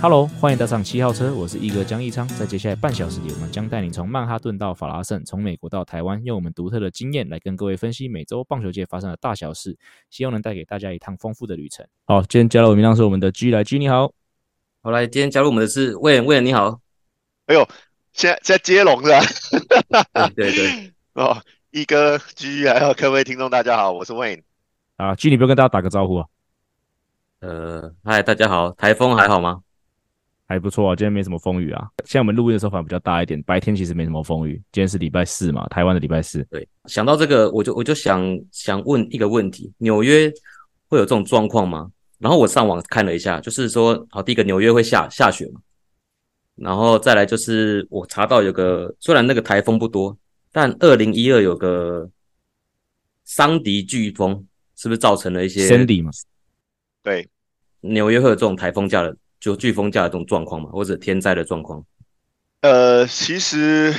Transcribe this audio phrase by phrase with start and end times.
[0.00, 2.26] Hello，欢迎搭上七号车，我是一哥江一昌。
[2.28, 9.76] 在接下来半小时里，我们将带你从曼哈顿到法拉盛，从美国到台湾，用我们独特的经验来跟各位分析每周棒球界发生的大小事，
[10.08, 11.84] 希望能带给大家一趟丰富的旅程。
[12.04, 14.12] 好，今天加入我们当是我们的 G 来 G，你好。
[14.82, 16.78] 好，来，今天加入我们的是 Wayne，Wayne 你好。
[17.46, 17.68] 哎呦，
[18.12, 19.20] 现在在接龙是吧？
[20.36, 20.92] 对对对。
[21.14, 21.36] 哦，
[21.72, 24.42] 一哥 G，还有各位听众大家好，我是 Wayne。
[24.96, 26.26] 啊，G，你不要跟大家打个招呼啊。
[27.40, 29.62] 呃，嗨，大家好，台风还好吗？
[30.48, 31.86] 还不错啊，今天没什么风雨啊。
[32.06, 34.54] 现在我们录音的时候反而比较大一点，白天其实没什么风雨。
[34.72, 36.42] 今天是礼拜四嘛，台湾的礼拜四。
[36.44, 40.32] 对，想到这个，我就我就想想问一个问题：纽约
[40.88, 41.90] 会有这种状况吗？
[42.18, 45.60] 然后我上网看了一下，就是说，好，第一个纽约会下下雪嘛，
[46.54, 50.16] 然后再来就是我查到有个，虽然那个台风不多，
[50.50, 52.08] 但二零一二有个
[53.26, 54.46] 桑迪飓风，
[54.76, 55.68] 是不是造成了一些？
[55.68, 56.10] 桑迪嘛。
[57.02, 57.28] 对，
[57.82, 59.14] 纽约会有这种台风假的。
[59.40, 61.84] 就飓风假的这种状况嘛，或者天灾的状况。
[62.60, 63.94] 呃，其实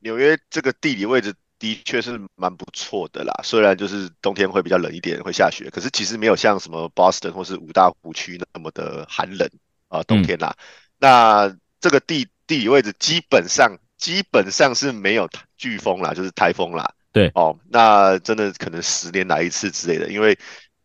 [0.00, 3.32] 纽约这个地理位置的确是蛮不错的啦。
[3.44, 9.48] 虽然就是冬天会比较冷一点，会下雪，可是其实没有像什么 Boston 或是五大湖区那么的寒冷
[9.88, 10.52] 啊、呃，冬天啦。
[10.58, 10.64] 嗯、
[10.98, 16.92] 那这个地地理位置基本上基本上是没有飓风啦，就是台风啦。
[17.12, 20.36] 对哦，那真的可能十年来一次之类的，因为。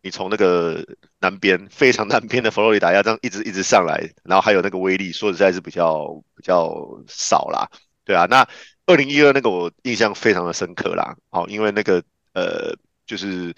[0.06, 0.86] 你从那个
[1.20, 7.68] 南边 非常南边的佛罗里达要这样一直一直上来，然后还有那个威力，说实在是比较比较少啦，
[8.06, 8.28] 对啊。
[8.30, 8.48] 那
[8.86, 12.04] 二零一二那个我印象非常的深刻啦，好，因为那个
[12.36, 12.76] 呃
[13.08, 13.52] 就是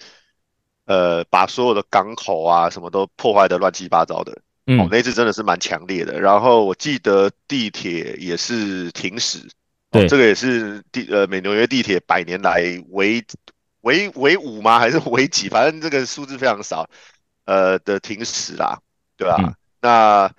[0.86, 4.32] 呃把所有的港口啊什么都破坏的乱七八糟的，
[4.64, 6.18] 嗯，哦，那次真的是蛮强烈的。
[6.18, 9.46] 然后我记得地铁也是停驶，
[9.90, 13.22] 对，哦，这个也是地呃美纽约地铁百年来唯。
[13.82, 14.78] 为为五吗？
[14.78, 15.48] 还是 为几？
[15.48, 16.88] 反正这个数字非常少，
[17.44, 18.78] 呃的停驶啦，
[19.16, 19.42] 对吧、啊？
[19.44, 20.30] 嗯、那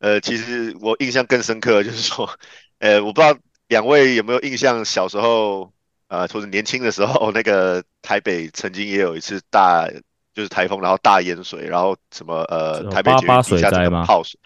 [0.00, 2.28] 呃，其实我印象更深刻，就是说，
[2.80, 3.38] 呃，我不知道
[3.68, 5.72] 两位有没有印象，小时候，
[6.08, 9.88] 呃，或者年轻的时候，那个台北曾经也有一次大，
[10.34, 14.40] 就是台风，然后大淹水，然后什么呃，台北捷运地下整个泡水，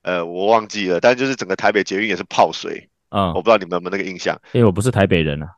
[0.00, 5.48] 呃，我忘记了，但就是整个台北捷运也是泡水，嗯，我不知道你们有没有那个印象，因为我不是台北人啊。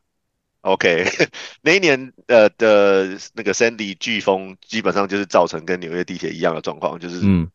[0.65, 1.05] OK，
[1.61, 7.47] 那一年呃的那个 Sandy 飓风，基本上就是造成跟纽约地铁一样的状况，就是嗯，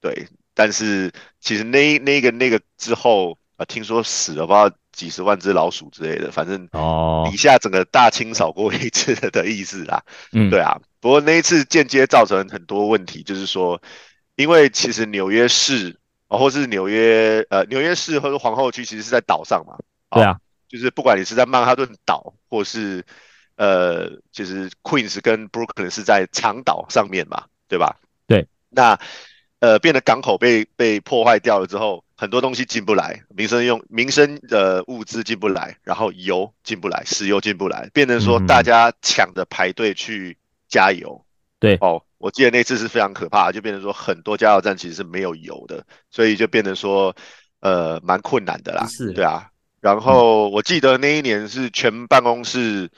[0.00, 0.28] 对。
[0.54, 10.00] 但是其实那那个那个之后啊、呃，听说死了不知道几十万只老鼠之类的，反正哦，底下整个大清扫过一次的意思啦。
[10.32, 10.80] 嗯，对啊。
[11.00, 13.82] 不过那一次间接造成很多问题，就是说，
[14.36, 15.98] 因为其实纽约市
[16.28, 19.74] 啊、哦，或是纽约呃纽约市或者皇后区，其实是在岛上嘛。
[20.10, 20.38] 哦、对啊。
[20.72, 23.04] 就是不管你是在曼哈顿岛，或是
[23.56, 28.00] 呃，就是 Queens 跟 Brooklyn 是在长岛上面嘛，对吧？
[28.26, 28.48] 对。
[28.70, 28.98] 那
[29.60, 41.22] 呃，变得港口被被破坏掉了之后，很多东西进不来，民生用民生的物资进不来，然后油进不来，石油进不来，变成说大家抢着排队去加油。
[41.60, 41.78] 对、嗯。
[41.82, 47.14] 哦，我记得那次是非常可怕，就变成说很多加油站其实是没有油的，所以就变成说
[47.60, 48.86] 呃蛮困难的啦。
[48.88, 49.12] 是。
[49.12, 49.51] 对啊。
[49.82, 52.88] 然后我记得那一年是全办公室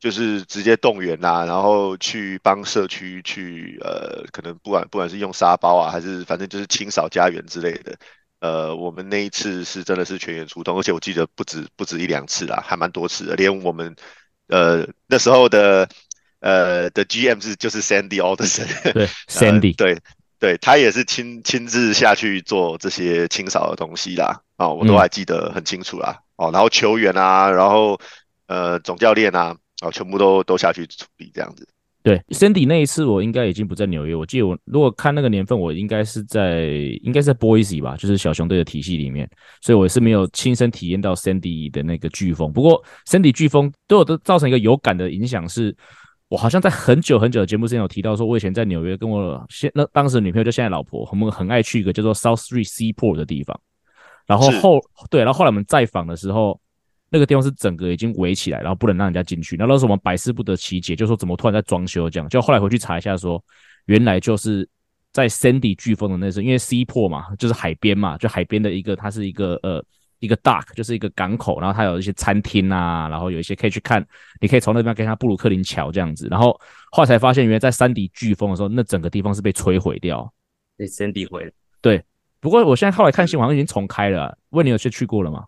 [0.00, 7.94] 就是直接动员呐，然后去帮社区去呃，可能不管不管是用沙包啊，还是反正就是清扫家园之类的。
[8.40, 13.36] 呃，我们那一次是真的是全员出动，而且我记得不止不止一两次啦，还蛮多次的。
[13.36, 13.94] 连我们
[14.48, 15.88] 呃那时候的
[16.40, 19.96] 呃的 GM 是就是 Sandy Alderson，对 Sandy，对
[20.42, 24.36] 对，他也是亲亲自下去做这些清扫的东西啦。
[24.56, 26.18] 啊、哦，我都还记得很清楚啦。
[26.34, 27.96] 嗯、哦，然后球员啊，然后
[28.48, 31.64] 呃总教练啊，啊、哦，全部都都下去处理这样子。
[32.02, 36.66] 对，Cindy 那一次我应该已经不在纽约，我记得我如果看那个年份，我应该是在
[37.04, 39.30] 应该是在 Boise 吧，就是小熊队的体系里面，
[39.60, 42.52] 所以我是没有亲身体验到 Cindy 的那个飓风。
[42.52, 45.72] 不过 Cindy 飓风对我都造成一个有感的影响，是
[46.32, 53.60] 我好像在很久很久的节目之前有提到说，我以前在纽约跟我现那当时女朋友就现在老婆，我们很爱去一个叫做 South Street Seaport 的地方。
[54.26, 54.80] 然后后
[55.10, 56.58] 对，然后后来我们再访的时候，
[57.10, 59.56] 那个地方是整个已经围起来，然后不能让人家进去。
[59.58, 62.26] 那时候我们百思不得其解，就说怎么突然在装修这样。
[62.30, 63.44] 就后来回去查一下说，说
[63.84, 64.66] 原来就是
[65.12, 69.84] 在 Sandy 飓风的那时候，因为 Seaport 嘛，就是海边嘛，就海边的一个，它是一个呃
[70.22, 74.06] 一个 dock，就是一个港口，然后它有一些餐厅啊，然后有一些可以去看，
[74.40, 76.28] 你可以从那边看它布鲁克林桥这样子。
[76.30, 76.58] 然后
[76.92, 80.32] 后来才发现，原来在山迪飓风的时候，那整个地方是被摧毁掉，
[80.76, 81.50] 被山迪毁了。
[81.80, 82.00] 对，
[82.38, 84.34] 不过我现在后来看新闻，好像已经重开了啊。
[84.50, 85.44] 问你有去去过了吗？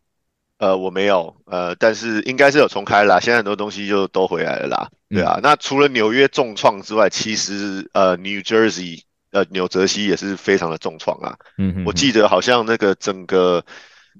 [0.59, 3.21] 呃，我没有，呃，但是应该是有重开了啦。
[3.21, 4.91] 现在很多东西就都回来了啦。
[5.09, 9.03] 对啊，嗯、那除了纽约重创之外，其实呃，New Jersey。
[9.35, 11.37] 呃，纽泽西也是非常的重创啊。
[11.59, 13.61] 嗯哼，我记得好像那个整个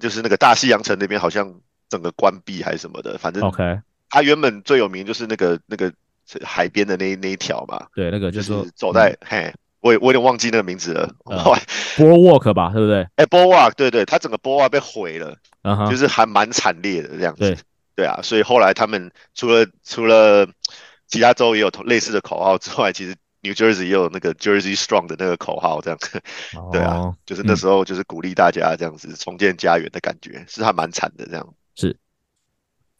[0.01, 1.55] 就是那个大西洋城那边好像
[1.89, 3.81] 整个关闭还是什么的，反正 OK。
[4.11, 5.93] 它原本最有名就是那个那个
[6.43, 7.87] 海边的那那一条嘛。
[7.95, 11.11] 对，那个就是，就是走在、嗯、嘿，我也我有点忘记那个名字了。
[11.25, 11.37] 呃、
[11.97, 13.07] Boardwalk 吧，对不对？
[13.17, 17.41] 哎，Boardwalk，对对，它整个 Boardwalk 被毁了，uh huh、就是还蛮惨烈的这样子。
[17.41, 17.57] 对，
[17.97, 20.47] 对啊，所以后来他们除了除了
[21.09, 23.15] 其他州也有类似的口号之外，其实。
[23.45, 25.99] New Jersey 也有那个 Jersey Strong 的那个口号，这样
[26.73, 31.55] 对啊，就是那时候就是鼓励大家这样子重建家园的感觉，嗯、是还蛮惨的这样。
[31.75, 31.95] 是，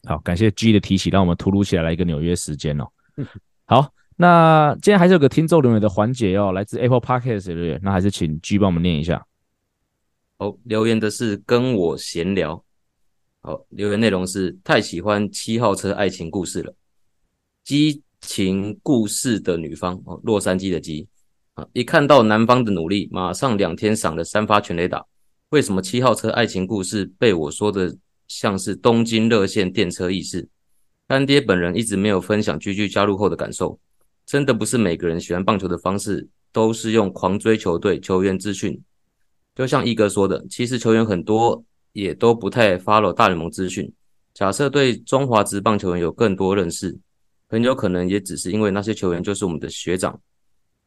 [0.03, 2.87] 好，感谢 G 的提起，让我们突如其来来一个纽约时间哦。
[3.65, 9.25] 好，那今天还是有个听众留言的环节哦，来自 Apple Podcast 的留言，那还是请 G 帮我们念一下。
[10.37, 12.63] 哦，留言的是跟我闲聊。
[13.41, 16.73] 好，留言内容是太喜欢七号车爱情故事了。
[17.63, 21.07] G 情故事的女方哦，洛杉矶的鸡
[21.53, 25.05] 啊，一看到男方的努力，马上两天赏了三发全垒打。
[25.49, 27.95] 为什么七号车爱情故事被我说的
[28.27, 30.47] 像是东京热线电车意识？
[31.07, 33.79] 干爹本人一直没有分享居居加入后的感受，
[34.25, 38.81] 真的不是每个人喜欢棒球的方式都是用狂追球队球员资讯。
[39.53, 41.63] 就像一哥说的，其实球员很多
[41.93, 43.93] 也都不太 follow 大联盟资讯。
[44.33, 46.97] 假设对中华职棒球员有更多认识。
[47.47, 50.19] 很有可能也只是因为那些球员就是我们的学长，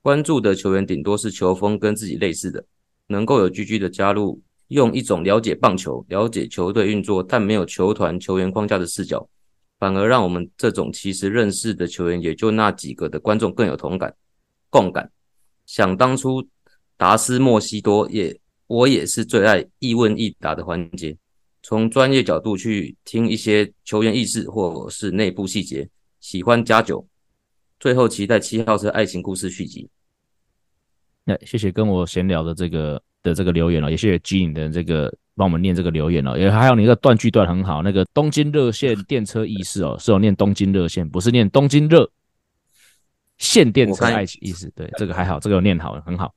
[0.02, 2.64] 关注的球员顶多是球风跟自己类似的，
[3.06, 9.28] 能够有 GG 的加入，用一种了解棒球、了解球队运作，但没有球团球员框架的视角，
[9.78, 14.14] 反而让我们这种其实认识的球员也就那几个的观众更有同感、
[14.69, 15.11] 共感。
[15.64, 16.44] 想当初
[16.96, 21.16] 达斯莫西多也，我也是最爱一问一答的环节，
[21.62, 25.88] 从专业角度去听一些球员意识或是内部细节。
[26.20, 27.06] 喜欢加九，
[27.79, 29.88] 最后期待七号车爱情故事续集。
[31.25, 42.11] 那谢谢跟我闲聊的这个的这个留言了，也谢谢 G 的这个帮我们念这个留言了，也还有你那个断句断很好，那个东京热线电车意识哦，是有念东京热线，不是念东京热
[43.37, 44.71] 线电车爱情意识。
[44.75, 46.35] 对，这个还好，这个有念好，很好。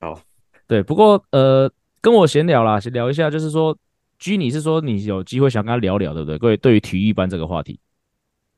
[0.00, 0.18] 好，
[0.66, 3.76] 对，不过呃，跟我闲聊啦，聊一下，就是说
[4.18, 6.38] G 你是说你有机会想跟他聊聊，对不对？
[6.38, 7.78] 各位对于体育班这个话题。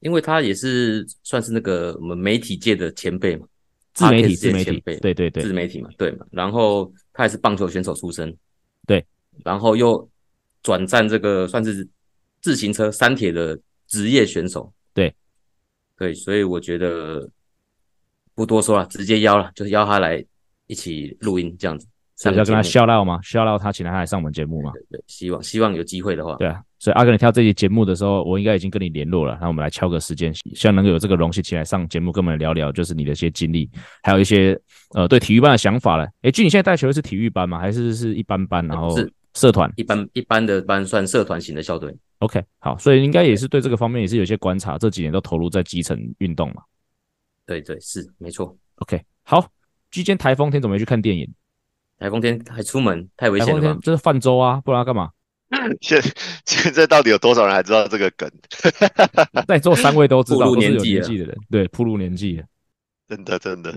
[0.03, 3.47] 因为他也是算是那个我们媒体界的前辈嘛，
[3.95, 6.27] 自媒体，自媒体，对对对，自媒体嘛，对嘛。
[6.31, 8.37] 然后他也是棒球选手出身，
[8.87, 9.05] 对。
[9.45, 10.07] 然后又
[10.63, 11.89] 转战这个算是
[12.41, 15.15] 自行车三铁的职业选手，对
[15.97, 16.13] 对。
[16.13, 17.29] 所以我觉得
[18.35, 20.23] 不多说了，直接邀了，就是邀他来
[20.67, 21.87] 一起录音这样子。
[22.17, 24.71] 是要跟他 shout out 吗？shout out 他，请他来上我们节目吗？
[24.75, 26.37] 对，对，对，希望希望有机会的话。
[26.37, 33.71] 对啊，所以阿哥，你挑这期节目的时候，我应该已经跟你联络了，那我们来敲个时间，希望能够有这个荣幸，起来上节目跟我们聊聊，就是你的一些经历，
[34.03, 34.61] 还有一些
[34.95, 36.05] 呃对体育班的想法了。
[36.23, 37.61] 诶，G，你现在带球的是体育班吗？
[37.61, 38.67] 还是是一般班？
[38.67, 41.97] 然后是社团，一般一般的班算社团型的校队。
[42.19, 46.63] OK，好，所以应该也是对这个方面也是有些观察，这几年都投入在基层运动嘛。
[47.47, 48.57] 对对是没错。
[48.79, 49.47] OK，好
[49.93, 51.33] 今天台风天怎么没去看电影？
[52.01, 53.79] 台风天还出门太危险了吧？
[53.81, 55.11] 这是泛舟啊，不然要干嘛？
[55.81, 56.01] 现
[56.47, 58.31] 现在到底有多少人还知道这个梗？
[59.47, 62.43] 在座三位都知道，都是有年纪的人，对，铺路年纪，
[63.09, 63.75] 真的真的。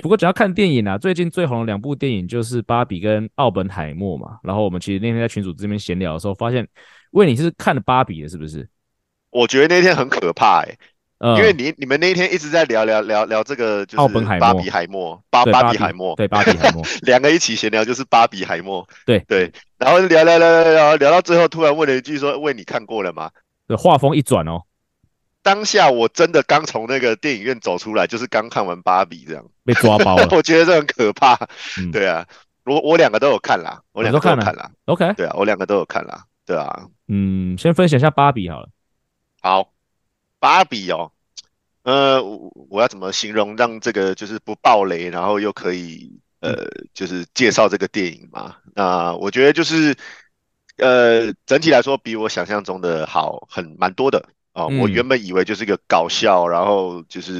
[0.00, 4.38] 不过，只要看电影啊，最近最红的两部电影就是《芭比》跟《奥本海默》嘛。
[4.42, 6.66] 然后我们其实那天在群组这边闲聊的时候，发现，
[7.10, 8.66] 喂，你是看了《芭比》的，是不是？
[9.28, 10.78] 我觉得那天很可怕，欸，
[11.22, 11.36] 哎。
[11.36, 23.30] 因为你你们那一天一直在聊聊聊聊这个，就是芭比海默，芭芭比海默，对芭比海默，两个一起闲聊就是芭比海默，对对，然后聊聊聊聊聊聊到最后，突然问了一句说：“喂，你看过了吗？”
[23.68, 24.62] 对，画风一转哦，
[25.42, 30.28] 当下我真的刚从那个电影院走出来，就是刚看完芭比这样，被抓包了。
[30.36, 31.38] 我觉得这很可怕。
[31.92, 32.26] 对啊，
[32.64, 34.70] 我我两个都有看啦，我两个都有看啦。
[34.86, 36.24] OK，对啊，我两个都有看啦。
[36.44, 38.68] 对啊，嗯，先分享一下芭比好了。
[39.40, 39.68] 好。
[40.42, 41.12] 芭比哦，
[41.84, 42.20] 呃，
[42.68, 48.56] 我要怎么形容让这个就是不爆雷，然后又可以呃，就是介绍这个电影嘛？
[48.74, 49.94] 那我觉得就是
[50.78, 54.18] 呃，整体来说比我想象中的好很蛮多的
[54.52, 54.64] 哦。
[54.64, 57.32] 呃嗯、我原本以为就是一个搞笑，然后就是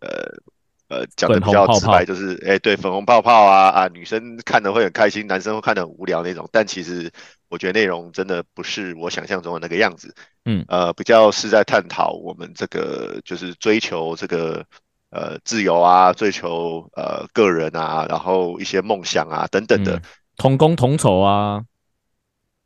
[0.00, 6.48] 呃呃讲的比较直白，就是哎对粉红泡泡啊啊，女生看的会很开心，男生会看的很无聊那种。
[6.52, 7.10] 但其实。
[7.54, 10.12] 我觉得内容真的不是我想象中的那个样子。
[10.44, 14.66] 嗯，呃，比较是在探讨我们这个就是追求这个
[15.10, 20.02] 呃自由啊，追求呃个人啊，然后一些梦想啊等等的，嗯、
[20.36, 21.62] 同工同酬啊。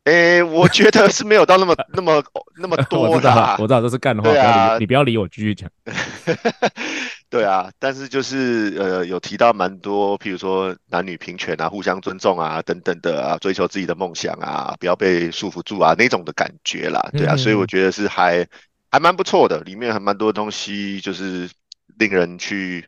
[0.09, 2.25] 诶，我觉得是没有到那么 那么
[2.57, 3.57] 那么多的、啊。
[3.59, 5.71] 我知道这是干的话，啊、你不要理我，继续讲。
[7.29, 17.07] 对啊，但是就是呃，有提到蛮多，譬如说男女平权啊，互相尊重啊，等等的啊，追求自己的梦想啊，不要被束缚住啊，那种的感觉啦。
[17.13, 18.47] 对啊，嗯、所以我觉得是还
[18.91, 21.47] 还蛮不错的，里面还蛮多东西，就是
[21.99, 22.87] 令人去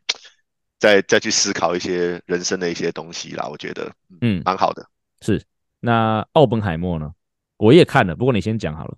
[0.79, 3.47] 再再去思考一些人生的一些东西啦。
[3.47, 4.87] 我觉得嗯，蛮好的。
[5.21, 5.43] 是。
[5.81, 7.13] 那奥本海默呢？
[7.57, 8.97] 我也看了，不过你先讲好了。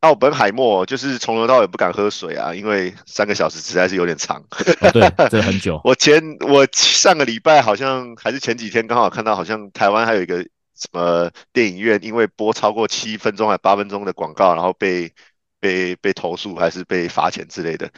[0.00, 4.42] 奥本海默就是从头到尾不敢喝水啊，因为三个小时实在是有点长。
[4.80, 5.78] 哦、对，这很久。
[5.84, 10.38] 我前我上个礼拜好像还是前几天刚好看到，好像台湾还有一个
[10.74, 15.12] 什么电影院，因为播超过七分钟还八分钟的广告，然后被
[15.60, 17.90] 被被投诉还是被罚钱之类的。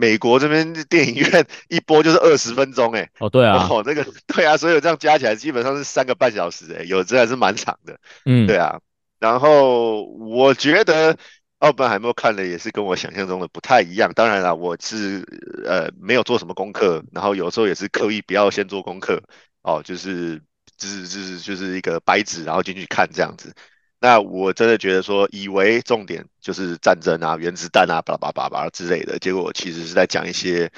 [0.00, 8.78] 美国这边电影院一播就是二十分钟，哎，哦，对啊，哦，那个对啊，所以这样加起来基本上是三个半小时，哎，有这还是蛮长的，嗯，对啊。
[9.18, 11.18] 然后我觉得
[11.58, 14.12] 奥本海默看的也是跟我想象中的不太一样。
[14.14, 15.26] 当然了，我是
[15.66, 19.20] 呃没有做什么功课，然后有时候也是刻意不要先做功课，
[19.62, 20.40] 哦，就是
[20.76, 23.52] 就是就是就是一个白纸，然后进去看这样子。
[24.00, 30.70] 那我真的觉得说，以为重点就是战争啊、原子弹啊、巴拉巴拉巴拉之类的，结果其实是在讲一些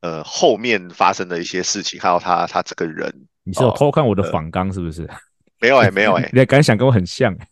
[0.00, 3.12] 呃后面发生的一些事情，还有他他这个人。
[3.44, 5.02] 你是有偷看我的访纲是不是？
[5.04, 5.14] 呃、
[5.60, 7.48] 没有哎、欸，没有哎、欸， 你的感想跟我很像、欸。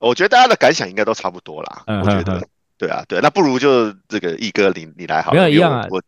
[0.00, 1.82] 我觉得大家的感想应该都差不多啦。
[1.86, 2.42] 嗯、我觉得
[2.76, 5.36] 对啊，对，那不如就这个一哥你你来好了。
[5.36, 6.02] 没有一样啊，我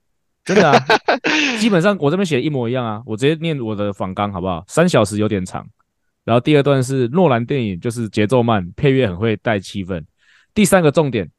[0.44, 0.84] 真的啊，
[1.60, 4.64] 基本上我这边写的一模一样啊，我直接念我的访纲好不好？
[4.66, 5.64] 三小时有点长。
[6.26, 10.04] 然后第二段是诺兰电影，就是节奏慢，配乐很会带气氛。
[10.52, 11.30] 第三个重点，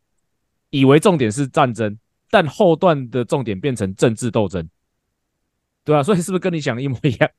[0.69, 1.99] 以为重点是战争，
[2.31, 4.65] 但后段的重点变成政治斗争，
[5.83, 7.29] 对啊，所以是不是跟你想的一模一样？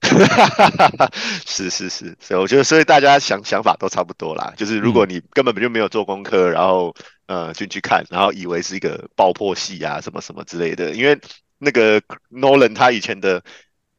[1.47, 4.53] 是 是是，所以我觉得，所以大家想想法都差不多啦。
[4.55, 6.95] 就是如果你根本就没有做功课，然后
[7.29, 11.19] 呃进去看，然后以为是一个爆破戏啊什么什么之类的，因为
[11.57, 13.43] 那个诺兰他以前的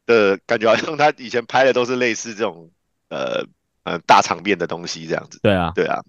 [0.06, 2.70] 的感觉，好像他以前拍的都是类似这种。
[3.10, 3.46] 呃
[3.84, 6.02] 呃，大场面的东西这样子，对啊，对啊。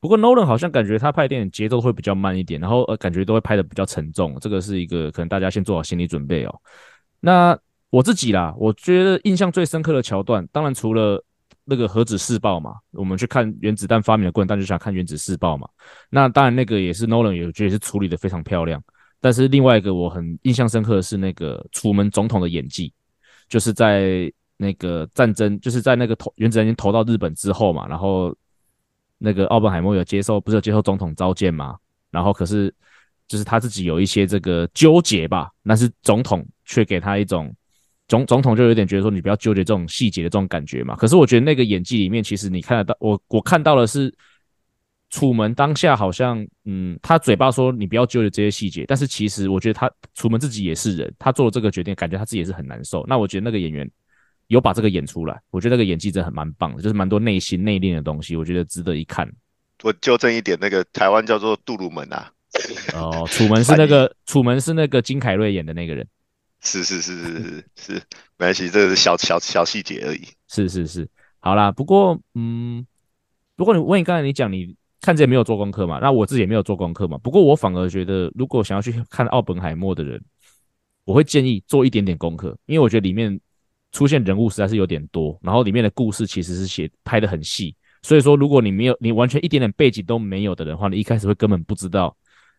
[0.00, 4.36] 不过 Nolan 好像感觉他拍电影节奏会比较慢一点，然后呃，感觉都会拍的比较沉重。
[4.38, 6.54] 这个是一个可能大家先做好心理准备哦。
[7.20, 7.58] 那
[7.88, 11.24] 我自己啦，我觉得印象最深刻的桥段，当然除了
[11.64, 15.66] 那个核子试爆嘛，我们去看原子弹发明的过程，大家就想看原子试爆嘛。
[16.10, 18.82] 那当然那个也是 Nolan 也觉得是处理的非常漂亮。
[19.22, 22.92] 但是另外一个我很印象深刻的是那个楚门总统的演技，
[23.48, 24.30] 就是在。
[24.56, 28.34] 那个战争就是在那个投原子弹已经投到日本之后嘛，然后
[29.18, 31.76] 那个奥本海默有接受，不是有接受总统召见嘛？
[32.10, 32.72] 然后可是
[33.26, 37.52] 就是他自己有一些这个纠结吧，但是总统却给他一种
[38.06, 40.94] 总总统就有点觉得说，你不要纠结这种细节的这种感觉嘛。
[40.94, 44.14] 可是我觉得那个演技里面，其实你看得到，我我看到的是
[45.10, 53.04] 楚门当下好像嗯，他嘴巴说你不要纠结这些细节，但是其实我觉得他楚门自己也是人，他做了这个决定，感觉他自己也是很难受。
[53.08, 53.90] 那我觉得那个演员。
[54.48, 59.28] 有把这个演出来，我觉得那个演技真的很蛮棒的，就是蛮多内心内敛的东西，我觉得值得一看。
[59.82, 62.30] 我纠正一点，那个台湾叫做杜鲁门啊。
[62.94, 66.06] 哦，楚门是那个 楚门是那个金凯瑞演的那个人。
[66.60, 67.92] 是是是是是是，
[68.36, 70.22] 没关系，这个是小小小细节而已。
[70.48, 71.08] 是是是，
[71.40, 72.86] 好啦，不过嗯，
[73.56, 77.18] 不过你问你刚才你讲你看这也没有做功课嘛，那我自己也没有做功课嘛。
[77.18, 80.22] 不过我反而觉得，如果想要去看奥本海默的人，
[81.04, 83.40] 我会建议做一点点功课，因为我觉得里面。
[83.94, 92.14] 出现人物实在是有点多，然后里面的故事其实是写拍的很细，所以说如果你没有你完全一点点背景都没有的人话，你一开始会根本不知道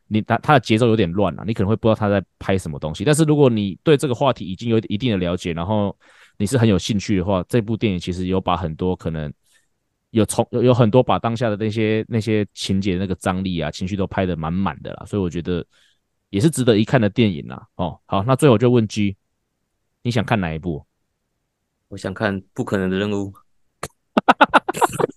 [0.08, 3.04] 你他他的节奏有点乱啊，你可能会不知道他在拍什么东西。
[3.04, 5.96] 但是如果你对这个话题已经有一定的了解，然后
[6.38, 9.32] 你是很有兴趣的话，这部电影其实有把很多可能
[10.12, 15.65] 有从有有很多把当下的那些那些情节那个张力啊情绪都拍得满满的啦，所以我觉得
[16.30, 17.68] 也是值得一看的电影啦。
[17.75, 19.18] 哦，好，那最后就问 G，
[20.01, 20.86] 你想看哪一部？
[21.95, 23.33] 我想看不可能的任务，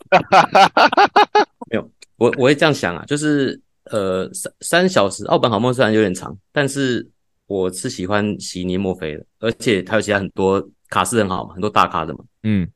[1.69, 7.11] 没有，我我会这样想啊，就是呃三三小时，奥本海默虽然有点长，但是
[7.49, 12.71] 我是喜欢席尼墨菲的，而且他有其他很多卡是很好嘛，很多大咖的嘛，嗯，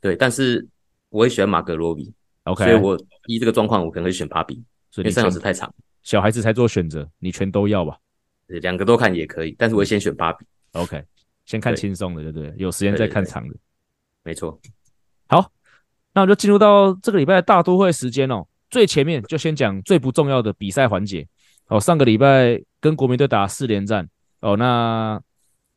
[0.00, 0.66] 对，但是
[1.10, 2.10] 我会选马格罗比
[2.44, 4.54] ，OK，所以我依这个状况，我可能会选芭比，
[4.90, 5.70] 所以因为三小时太长，
[6.02, 7.98] 小孩子才做选择，你全都要吧？
[8.46, 11.04] 对，两个都看也可以，但是我会先选芭比，OK。
[11.48, 12.54] 先看轻松的，对不对？
[12.58, 13.54] 有时间再看长的，
[14.22, 14.60] 没错。
[15.28, 15.50] 好，
[16.12, 18.44] 那我就进入到这个礼拜的大都会时间哦。
[18.68, 21.26] 最前面就先讲最不重要的比赛环节
[21.68, 21.80] 哦。
[21.80, 24.06] 上个礼拜跟国民队打四连战
[24.40, 25.18] 哦，那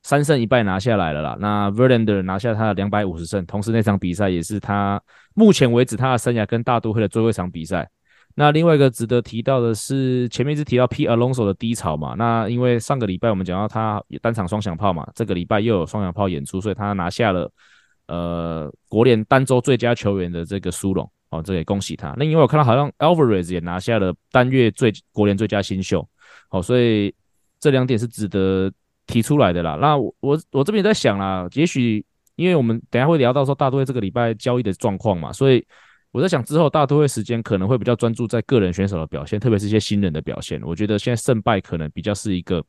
[0.03, 1.37] 三胜一败拿下来了啦。
[1.39, 5.01] 那 Verlander 拿下他的两百五十胜，同时那场比赛也是他
[5.35, 7.89] 目前为止他的生涯跟大都会的最后一场比赛。
[8.35, 12.15] 那另外一个值得提到的是，前面一直提到 P Alonso 的低潮嘛。
[12.17, 17.51] 那因为上个礼拜我们讲到他单场双响炮嘛，这个礼拜又有双响炮演出，所以他拿下了
[18.07, 22.15] 呃国联单周最佳球员的这个殊荣哦，这也恭喜他。
[22.17, 26.07] 那因为我看到好像 Alvarez 也拿下了单月最国联最佳新秀
[26.51, 27.13] 哦，所以
[27.59, 28.71] 这两点是值得
[29.07, 29.77] 提出来的啦。
[29.81, 30.13] 那我
[30.51, 32.03] 我这边在想啦，也许
[32.35, 35.65] 因为我们等下会聊到说大都会这个礼拜交易的状况嘛，所以。
[36.11, 40.61] 我在想，之后大都会时间可能会比较专注在个人选手的表现，特别是一些新人的表现。
[40.63, 42.61] 我觉得现在胜败可能比较是一个，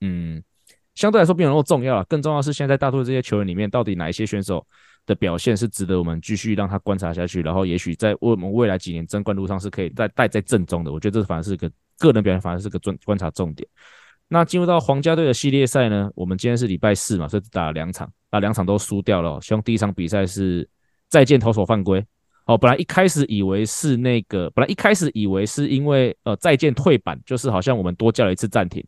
[0.00, 0.40] 嗯，
[0.94, 2.04] 相对来说没有那么重要了。
[2.04, 4.64] 更重要是，现在大都会这些球员里面，到底哪一些选手
[5.04, 10.92] 的表现是值得我们继续让他观察下去，然后也许在我们未来几年争冠路上是可以再带在正中的。
[10.92, 11.68] 我觉得这反而是个
[11.98, 13.68] 个人表现，反而是个观观察重点。
[14.28, 16.08] 那进入到皇家队的系列赛呢？
[16.14, 19.40] 我们今天是礼拜四嘛，所以打了两场，那两场都输掉了。
[19.40, 20.68] 希望第一场比赛是
[21.08, 22.04] 再见投手犯规。
[22.48, 28.82] 哦，本来一开始以为是那个，本来一开始以为是因为呃再见退板，就是好像我们多叫了一次暂停，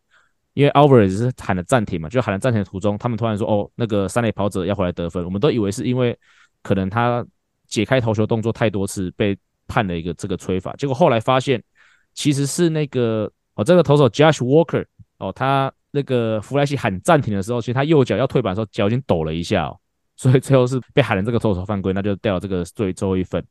[0.55, 6.19] 因为 Alvarez 是喊了暂停嘛，就喊了暂停的途中，他们突然说哦那个三垒跑者要回来得分，我们都以为是因为
[6.62, 7.23] 可能他
[7.67, 9.37] 解开投球动作太多次被
[9.69, 11.62] 判了一个这个吹罚，结果后来发现
[12.14, 14.87] 其实是那个哦这个投手 Josh Walker
[15.19, 19.76] 哦他那个弗莱西喊暂停的时候，其实他右脚要退板的时候脚已经抖了一下哦。
[20.21, 23.43] 所以最后是被喊了这个投手犯规，那就掉了这个最最后一分。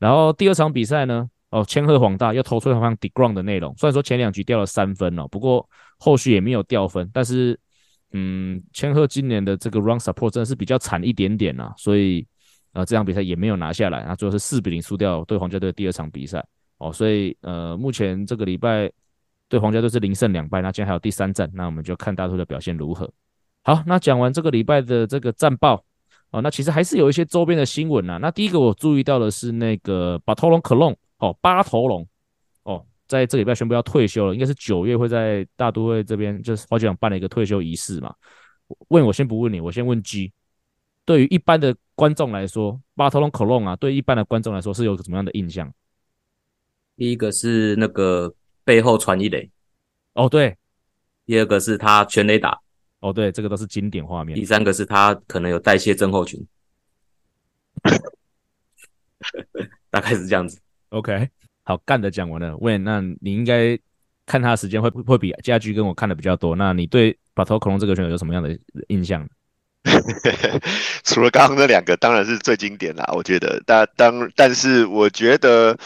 [0.00, 5.64] 然后第二场比赛呢，哦，千鹤黄大又投出了像 deGrom 的内容，虽然说前两局掉了三分哦，不过
[5.98, 7.08] 后续也没有掉分。
[7.14, 7.56] 但是，
[8.10, 12.26] 嗯，千鹤今年的这个 run support 真的是比较惨一点点啊，所以
[12.72, 16.44] 呃这场比赛也没有拿下来，那最后是四比零输掉对皇家队的第二场比赛
[16.78, 16.92] 哦。
[16.92, 18.90] 所以呃，目前这个礼拜
[19.48, 23.08] 对皇家队是零胜两败，那今天还有第三战，那我们就看大都的表现如何。
[23.62, 25.85] 好，那讲完这个礼拜的这个战报。
[26.30, 28.18] 哦，那其实还是有一些周边的新闻啊。
[28.18, 32.06] 那第一个我注意到的是那个巴头龙克隆哦，巴头龙
[32.64, 38.14] 哦，在这礼拜宣布要退休了，应该是九月会在大都会这边就是花场办了一个退休仪式嘛。
[38.88, 40.32] 问我先不问你，我先问 G。
[41.04, 45.72] 对于一般的观众来说，巴头龙克隆啊，对一般的观众来说是有什么样的印象？
[46.96, 49.48] 第一个是那个背后传一雷，
[50.14, 50.56] 哦对，
[51.24, 52.60] 第二个是他全雷打。
[53.06, 54.34] 哦，对，这个都是经典画面。
[54.34, 56.44] 第三个是他可能有代谢症候群，
[59.90, 60.58] 大概是这样子。
[60.88, 61.28] OK，
[61.62, 62.56] 好，干的讲完了。
[62.56, 63.78] 问，那你应该
[64.26, 66.56] 看他的时间会会比家居跟我看的比较多。
[66.56, 69.26] 那你对巴托克隆这个选手有什么样的印象？
[71.04, 73.08] 除了刚刚那两个，当然是最经典啦。
[73.14, 75.78] 我觉得，但当但是我觉得，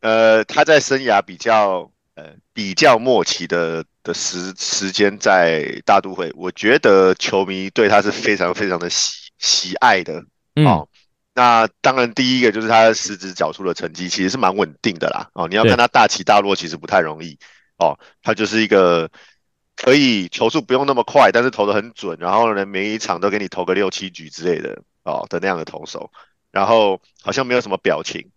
[0.00, 1.90] 呃，他在生涯比较。
[2.18, 10.24] 呃，比较末期的的时时间在大都会，我觉得球迷对他是非常非常的喜喜爱的。
[10.56, 10.88] 嗯、哦，
[11.32, 15.30] 那当然第一个就是他实质缴出的成绩其实是蛮稳定的啦。
[15.32, 17.38] 哦，你要看他大起大落其实不太容易。
[17.76, 19.08] 哦，他就是一个
[19.76, 26.10] 可以球速不用那么快，但是投得很准，然后呢每一场都给你投个六七局之类的哦的那样的投手，
[26.50, 28.28] 然后好像没有什么表情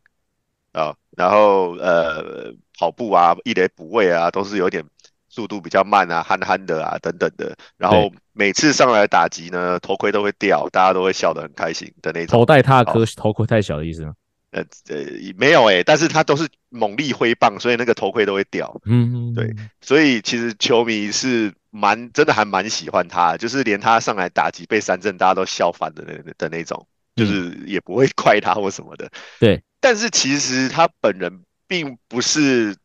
[0.72, 2.54] 啊、哦，然后呃。
[2.80, 4.84] 跑步啊，一垒补位啊，都是有点
[5.30, 7.56] 速度比较慢啊，憨憨的啊，等等的。
[7.78, 12.40] 然后每次上来打击呢，头盔都会掉，大家都会笑得很开心的那种。
[12.40, 14.16] 头戴踏科，头盔太小的意思吗？
[14.50, 14.98] 呃呃，
[15.38, 18.82] 没有诶、欸，但是他都是猛力挥棒，所以那个头盔都会掉。
[18.86, 29.08] 嗯，对，所以其实球迷是蛮真的还蛮喜欢他，就是连他上来打击被三振，大家都笑翻的那的那种，就是也不会 怪他或什么的。
[29.40, 31.42] 对，但是其实他本人。
[31.72, 32.76] 并不是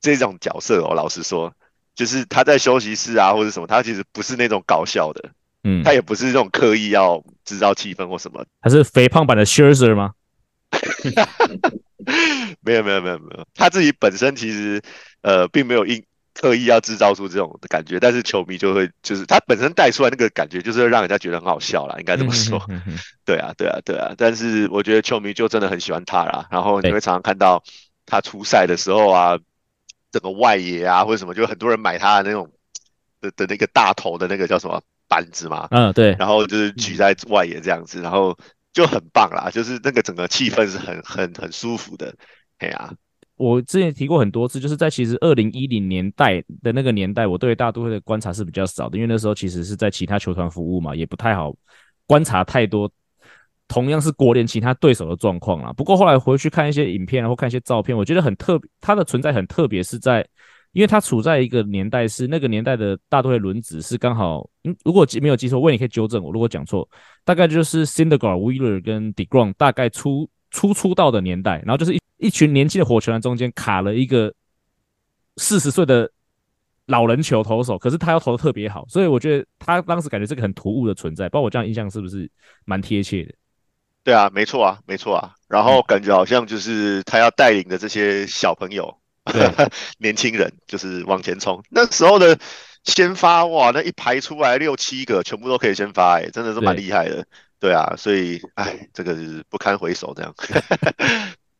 [0.00, 1.54] 这种角色哦，老实说，
[1.94, 5.30] 就是他在休息室啊，或者什么，他其实不是那种搞笑的，
[5.62, 8.44] 嗯，他也不是那种刻意要制造气氛或什么。
[8.60, 10.14] 他是肥胖版的 Scherzer 吗？
[12.60, 14.82] 没有没有没有没有，他自己本身其实
[15.22, 16.02] 呃并没有硬
[16.34, 22.60] 刻意要制造出这种的感觉，但是球迷就会就是他本身带出来那个感觉，就是让人家觉得很好笑啦，应该这么说。
[23.24, 27.62] 对啊对啊对啊，但是我觉得球迷就真的很喜欢他啦，然后你会常常看到。
[28.06, 29.38] 他出赛的时候啊，
[30.12, 32.52] 整个外野啊或者什么，就很多人买他的那种
[33.22, 38.36] 的的那个大头的那个叫什么板子嘛，嗯，对，然后就是举在外野这样子，然后
[38.74, 42.14] 就很棒啦，就是那个整个气氛是很很很舒服的。
[42.58, 42.92] 哎呀，
[43.36, 51.54] 我之前提过很多次，就是在其实二零一零年代的那个年代，我对大都会的观察是比较少的，因为那时候其实是在其他球团服务嘛，也不太好
[52.06, 52.90] 观察太多。
[53.66, 55.72] 同样是国联其他对手的状况啦。
[55.72, 60.24] 不过后来回去看一些影片，然后看一些照片，我觉得很特别，它的存在很特别，是在
[60.72, 66.86] 因为它处在一个年代，是那个年代的大都会轮值是刚好，嗯，如果记没有记错，问你可以纠正我，如果讲错，
[67.24, 74.32] 大概就是 Cindergar、Wheeler 跟 Degrom 大概初初出道的年代，然后就是一一群年轻的火球员中间卡了一个
[75.36, 76.10] 四十岁的。
[76.86, 81.30] 老人球投手，可是他要投的特别好，所以我觉得他当时感觉是个很突兀的存在。
[81.30, 82.30] 不知道我这样印象是不是
[82.66, 83.32] 蛮贴切的？
[84.02, 85.32] 对啊，没错啊，没错啊。
[85.48, 88.94] 然后感觉好像就是他要带领的这些小朋友、
[89.32, 91.58] 嗯、 年轻人，就是往前冲。
[91.70, 92.38] 那时候的
[92.84, 97.26] 先发哇，那一排出来六七个，全部都可以先发，哎，真的是蛮厉害的。
[97.58, 100.34] 对，对啊，所以哎，这个是不堪回首这样。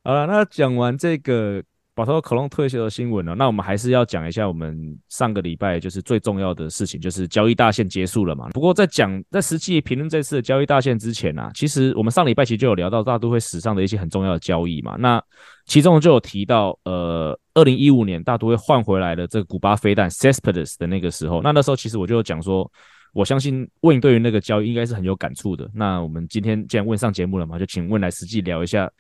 [0.04, 1.62] 好了，那讲完这个。
[1.96, 3.36] 保罗·科隆退休的新闻呢？
[3.38, 8.48] 那我们还是要讲一下我们上个礼拜就是最重要的事情，就是交易大限结束了嘛。
[8.48, 14.96] 不过在讲在实际评论这次的交易大限之前啊，其实我们上礼拜其实就有聊到大都会史上的一些很重要的交易嘛。
[14.98, 15.22] 那
[15.66, 22.68] 其中就有提到，呃，二零一五年大都会换回来的这个古巴飞弹 Cespedes 的那个时候，那那时候其实我就讲说，
[23.12, 25.70] 我相信 Win 对于那个交易应该是很有感触的。
[25.72, 28.90] 那我们今天既然问上节目了嘛，就请问来实际聊一下。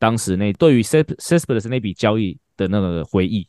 [0.00, 3.46] 当时那对于 Cespedes 那笔交易的那个回忆，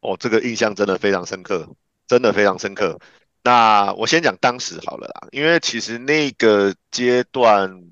[0.00, 1.66] 哦，这个印象真的非常深刻，
[2.06, 3.00] 真的非常深刻。
[3.42, 7.84] 那我先讲当时好了啦，因为其实那个阶段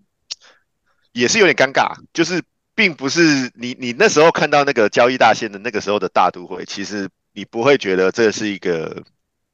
[1.13, 2.43] 也是有点尴尬，就是
[2.75, 9.03] 并不是你你那时候看到那个交易大线的那个时候的大都会，其实你不会觉得这是一个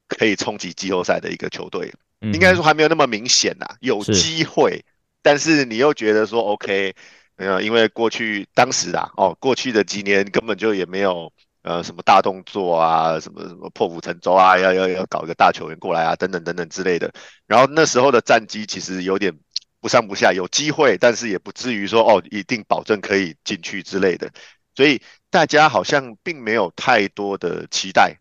[0.09, 4.83] 可以冲击季后赛的一个球队，嗯、应该说还没有那么明显呐，有机会，
[5.21, 6.93] 但是你又觉得说 OK。
[7.35, 11.31] 没有，因为过去当时啊，哦，过去的几年根本就也没有
[11.63, 17.11] 呃什么大动作啊，什么什么破釜沉舟啊，要要要搞一个大球员过来啊，等等等等之类的。
[17.47, 19.33] 然后那时候的战绩其实有点
[19.81, 24.31] 不上不下，有机会，但是也不至于说哦一定保证可以进去之类的。
[24.75, 28.17] 所以大家好像并没有太多的期待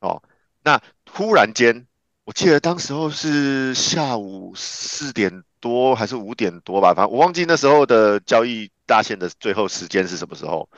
[0.00, 0.22] 哦。
[0.62, 0.80] 那
[1.10, 1.86] 忽然间，
[2.28, 10.68] 我记得当时候是下午四点多还是五点多吧，反正我忘记那时候的交易大限的最后时间是什么时候，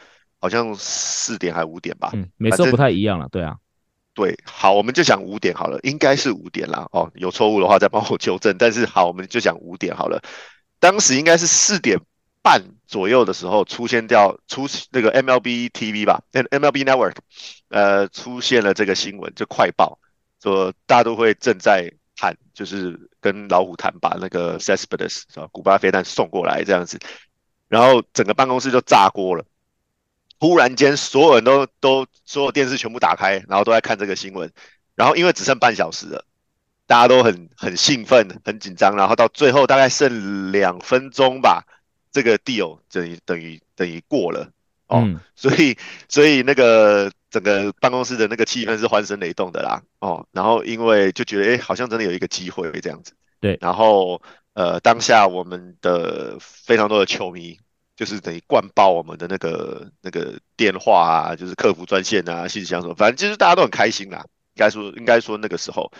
[0.40, 2.10] 好像四点还五点吧。
[2.12, 3.56] 嗯，每次都不太一样了，对啊。
[4.14, 6.86] 对，好，我们就讲五点好了，应该是五点啦。
[6.92, 8.56] 哦，有错误的话再帮我纠正。
[8.56, 10.22] 但是好，我们就讲五点好了。
[10.78, 11.98] 当时应该是四点
[12.42, 17.16] 半左右的时候出现掉出那个 MLB TV 吧，MLB Network，
[17.70, 19.98] 呃，出现了这个新闻，就快报
[20.42, 21.92] 说大家都会正在。
[22.16, 26.98] 谈就是跟老虎谈，把那个 Cespedes 是吧，古巴飞弹送过来这样子，
[27.66, 29.46] 然后整个办公室就炸锅了。
[30.38, 34.53] 忽然间，所有人都都所有电视全部打开，然后都在看这个新闻。
[34.94, 36.26] 然后因为只剩半小时了，
[36.87, 38.94] 大家都很很兴奋、很紧张。
[38.96, 41.64] 然后到最后大概剩两分钟吧，
[42.12, 44.53] 这个 deal 等于等于等于过了
[44.90, 45.03] 哦。
[45.05, 47.11] 嗯、所以所以那个。
[47.31, 54.20] 整个办公室的那个气氛是欢声雷动的啦，哦，然后因为就觉得，哎，好像真的有一个机会这样子，对，然后
[54.55, 57.57] 呃，当下我们的非常多的球迷
[57.94, 64.26] 就是等于灌爆我们的那个那个电话啊，就是客服专线啊，信箱什么，反正就是大家都很开心啦。
[64.55, 65.92] 应该说，应该说那个时候，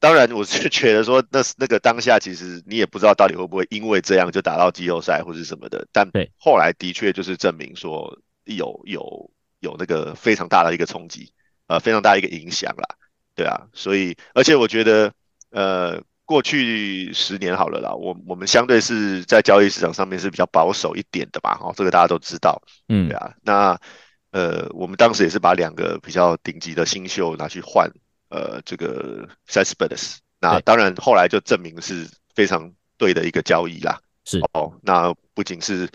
[0.00, 9.30] 当然我是觉得说，那那个当下其实你也不知道到底会不会因为这样就打到季后赛或是什么的，但后来的确就是证明说有有。
[9.62, 11.34] 有那个非常大的一个冲击，
[11.66, 12.96] 呃，非常大的一个影响啦，
[13.34, 15.12] 对啊，所以而且我觉得，
[15.50, 23.78] 呃，过去十年好了啦，我我们相对是在交易市场上面是比较保守一点的吧，哈，这个大家都知道，嗯，对啊，那
[24.30, 27.90] 呃，我们当时也是把两个比较顶级的新秀拿去换，
[28.30, 35.86] 呃，这个 Cespedes，那当然后来就证明是非常对的一个交易啦，是哦，那不仅是。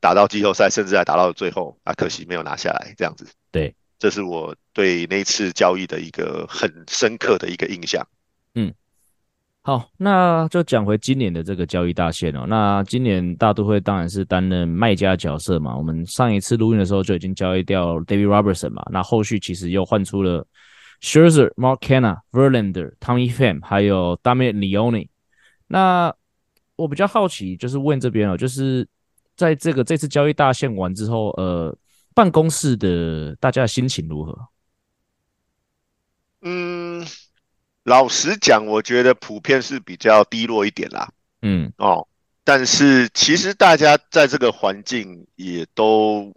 [0.00, 3.26] 打到季后赛，甚至还打到最后啊，可惜没有拿下来，这样子。
[3.50, 8.06] 对，这是我对那次交易的一个很深刻的一个印象。
[8.54, 8.70] 嗯，
[9.62, 12.44] 好，那就讲回今年的这个交易大限哦。
[12.46, 15.74] 那今年大都会当然是担任卖家角色嘛。
[15.74, 18.84] 我们上一次录音的时候就已经交易掉 David Robertson 嘛。
[18.90, 20.46] 那后续其实又换出了
[21.04, 25.08] Scherzer、Mark Canna、Verlander、Tommy Pham，还有 Dominic Leone。
[25.66, 26.14] 那
[26.76, 28.88] 我比较好奇，就是问这边哦，就是。
[29.36, 31.76] 在这个这次交易大限完之后，呃，
[32.14, 34.46] 办公室的大家的心情如何？
[36.42, 37.04] 嗯，
[37.82, 41.10] 老实讲，我觉得普遍是比较低落一点啦。
[41.42, 42.06] 嗯，哦，
[42.44, 46.32] 但是其实大家在这个环境也都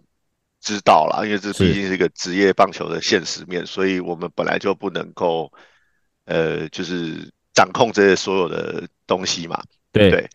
[0.60, 5.52] 知道啦，因为这毕竟是一个职业棒球的现实面，所以我们本来就不能够，
[6.24, 9.62] 呃，就是掌控这些所有的东西嘛。
[9.92, 10.10] 对。
[10.10, 10.28] 对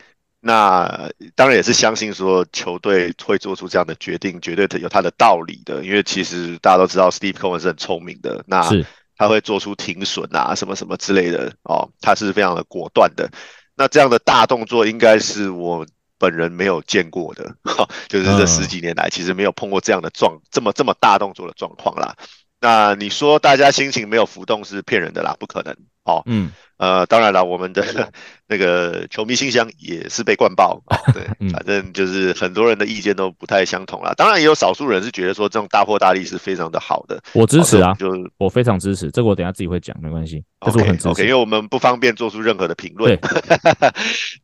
[0.45, 5.81] 那当然也是相信说球队会做出这样的决定，绝对有他的道理的。
[5.85, 8.69] 因为其实大家都知道，Steve Cohen 是很聪明的，那
[9.15, 13.31] 他会做出停损啊，什么什么之类的哦，他是非常的果断的。
[13.73, 15.87] 那这样的大动作，应该是我
[16.23, 17.53] 本人没有见过的，
[18.07, 22.15] 就是这十几年来其实没有碰过这样的状这么这么大动作的状况啦。
[22.61, 26.23] 那你说大家心情没有浮动是骗人的啦，不可能哦。
[26.25, 26.49] 嗯。
[26.83, 28.11] 呃，当然了，我们的
[28.45, 34.13] 那个球迷信箱也是被灌爆，哦、对，反正就是很多人的意见都不太相同啦。
[34.17, 41.07] 当然也有少数人是觉得说这种大破大立是非常的好的，我支持啊，就是我非常支持，这个我等下自己会讲，没关系，这是我很支持。
[41.07, 43.17] OK，因为我们不方便做出任何的评论。
[43.17, 43.29] 对，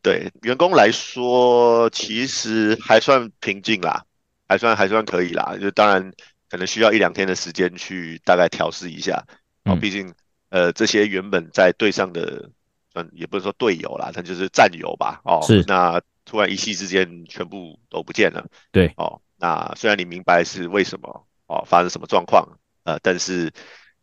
[0.00, 4.02] 对员工来说，其实还算平静啦，
[4.48, 5.58] 还算还算可以啦。
[5.60, 6.10] 就当然
[6.48, 9.22] 可能需要一两天的时间去大概调试一下，
[9.64, 10.10] 哦，毕竟。
[10.50, 12.50] 呃，这些原本在队上的，
[12.94, 15.64] 嗯，也不是说队友啦，他就是战友吧，哦，是。
[15.66, 22.46] 那突然一夕之间全部都不见了，对，哦，那虽然你明白是为什么，哦，发生什么状况，
[22.84, 23.52] 呃，但是，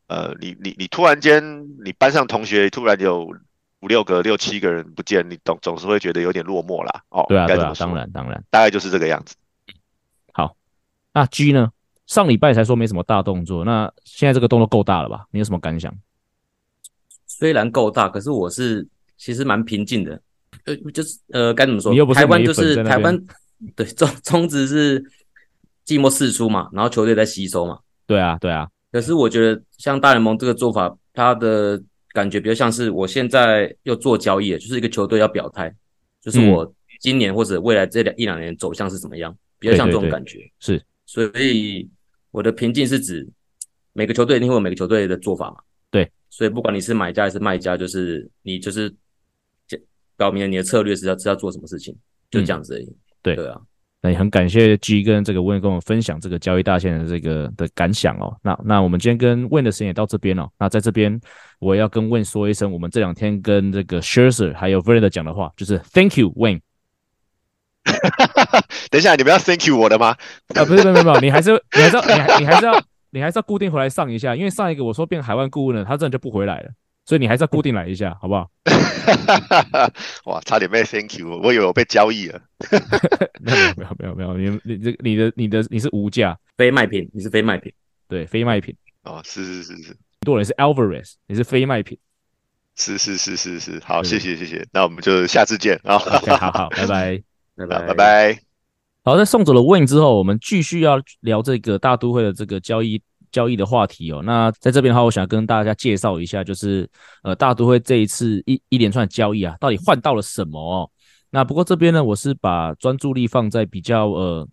[0.08, 1.42] 呃，你你你突然间，
[1.86, 3.30] 你班上同学突然有
[3.82, 9.36] 五六个、六七个人不见，你总总是会觉得有点落寞啦，哦，对啊，对啊，当然当然，大概就是这个样子。
[10.34, 10.56] 好，
[11.14, 11.72] 那 G 呢？
[12.08, 15.26] 上礼拜才说没什么大动作，那现在这个动作够大了吧？
[15.32, 15.94] 你有什么感想？
[17.38, 20.20] 虽然够大，可是我是其实蛮平静的，
[20.66, 21.94] 呃，就是呃，该怎么说？
[22.16, 23.16] 台湾就是台湾，
[23.76, 25.00] 对，中中职是
[25.86, 27.78] 寂寞四出嘛，然后球队在吸收嘛。
[28.08, 28.68] 对啊，对啊。
[28.92, 31.80] 可是我觉得像大联盟这个做法，它的
[32.12, 35.72] 感觉比较像是我现在又做交易，就是一个球队要表态，
[36.24, 40.40] 就是我今年或者未来这两一两年走向是怎么样，比较像这种感觉。
[40.40, 41.88] 对对对，是，所以
[42.32, 43.28] 我的平静是指
[43.94, 45.58] 每个球队一定会有每个球队的做法嘛。
[45.90, 48.94] 对，所以不管你是买家还是卖家，就是你就是
[50.18, 51.96] 表明了你的策略是要是要做什么事情，
[52.30, 52.86] 就这样子而已。
[52.86, 53.62] 嗯、对对啊，
[54.02, 58.36] 那也很感谢 G 跟这个 Win 跟我们分享这个交易大线的这个的感想哦。
[58.42, 60.50] 那那我们今天跟 Win 的时间也到这边哦。
[60.60, 61.20] 那在这边
[61.60, 66.62] 我也要跟 Win 说一声，我们这两天跟这个 Scherzer 还有 Verlander 讲的话，就是 Thank you Win。
[68.90, 70.16] 等一下，你们要 Thank you 我的吗？
[70.56, 72.84] 啊，不是，没有没有，你还是你还是要你还你还是要。
[73.12, 76.70] 你还是要固定回来上一下，因为上一个我说变海外顾问了，他真的就不回来了，
[77.06, 78.50] 所以你还是要固定来一下， 好不好？
[80.26, 82.42] 哇，差点被 thank you，我以为我被交易了。
[83.42, 87.72] 没有没有没有没有，你你这你的你的你是无价非卖品，你是非卖品，
[88.08, 88.76] 对，非卖品。
[89.04, 91.98] 哦，是是是是，很多人是 Alvarez，你是非卖品。
[92.76, 95.98] 是是是是是，好，谢谢谢谢，那我们就下次见啊。
[95.98, 97.24] 好好，拜拜
[97.56, 98.47] 拜拜拜拜。
[99.08, 104.22] 好，在送走了 Win 之后，我们继续要聊这个大都会的这个交易交易的话题哦。
[104.22, 106.86] 那在这边的话，我想跟大家介绍一下，就是
[107.24, 110.92] 呃大都会这一次一一连串的交易啊，到底换到了什么哦？
[111.30, 114.46] 那不过这边呢，我是把专注力放在比较呃，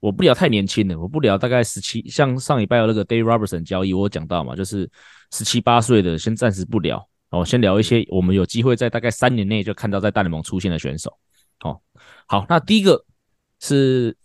[0.00, 4.90] 我不聊太年轻的，我不聊大概十七，像上礼拜有那个 Dave Robertson 交易，我讲到嘛，就是
[5.30, 11.16] 十七八岁的，先暂时不聊哦，先聊一些我们有机会在大概三年内就看到在大联盟出现的选手。
[11.60, 11.80] 好、哦，
[12.26, 13.04] 好，那第一个。
[13.60, 14.16] 是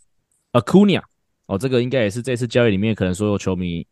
[0.53, 1.01] Acuna
[1.45, 3.85] 哦，这个应该也是这次交易里面可能所有球迷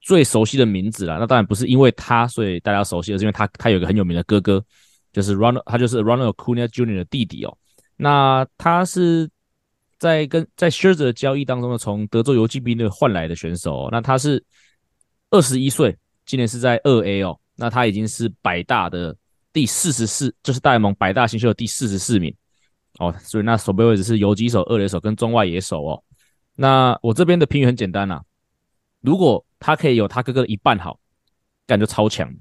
[0.00, 1.18] 最熟悉的名字啦。
[1.18, 4.64] 那当然不是因为他所以大家熟悉，而是因为他他有个很有名的哥哥，
[5.12, 6.96] 就是 Ronald，他就是 Ronald Acuna Jr.
[6.96, 7.58] 的弟弟哦。
[7.96, 9.28] 那他是
[9.98, 13.88] 在跟在 Scherzer 的交易当中呢，从德州游骑兵队换来的选手哦。
[13.90, 14.42] 那他是
[15.30, 17.38] 二十一岁，今年是在二 A 哦。
[17.56, 19.16] 那他已经是百大的
[19.52, 22.34] 第四十四，就是大联盟百大新秀的第四十四名。
[22.98, 26.02] 哦，所以那守备位置是游击手、二垒手跟中外野手哦。
[26.54, 28.22] 那我这边的评语很简单啦、啊，
[29.00, 30.98] 如果他可以有他哥哥的一半好，
[31.66, 32.32] 感觉超强。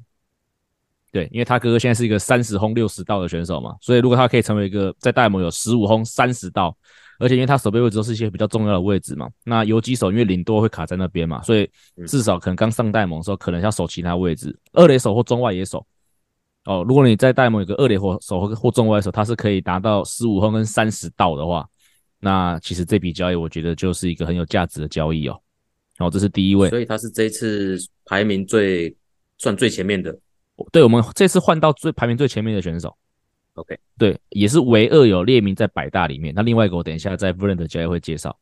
[1.11, 6.75] 对，因为他哥哥现在是一个三十轰六十盗的选手嘛，所以如果他可以成为一个在大联盟有十五轰三十盗，
[7.19, 11.69] 而且因为他守备位置都是一些比较重要的位置嘛，那游击手因为领多会卡在那边嘛，所以
[12.07, 15.85] 至少可能刚上大联盟的时候可能要守其他位置，二垒手或中外野手。
[16.65, 21.67] 哦，如果你在大联盟有个二垒或手或或中外的时候，他是可以达到十五分跟三十盗的话，
[22.19, 25.39] 那其实这笔交易我觉得就是一个很有价值的交易哦。
[25.99, 28.95] 哦，这是第一位，所以他是这次排名最
[29.37, 30.17] 算最前面的。
[30.71, 32.95] 对，我们这次换到最排名最前面的选手。
[33.55, 36.33] OK，对，也是唯二有列名在百大里面。
[36.33, 38.35] 那另外一个我等一下在 Verlander 的交易会介绍。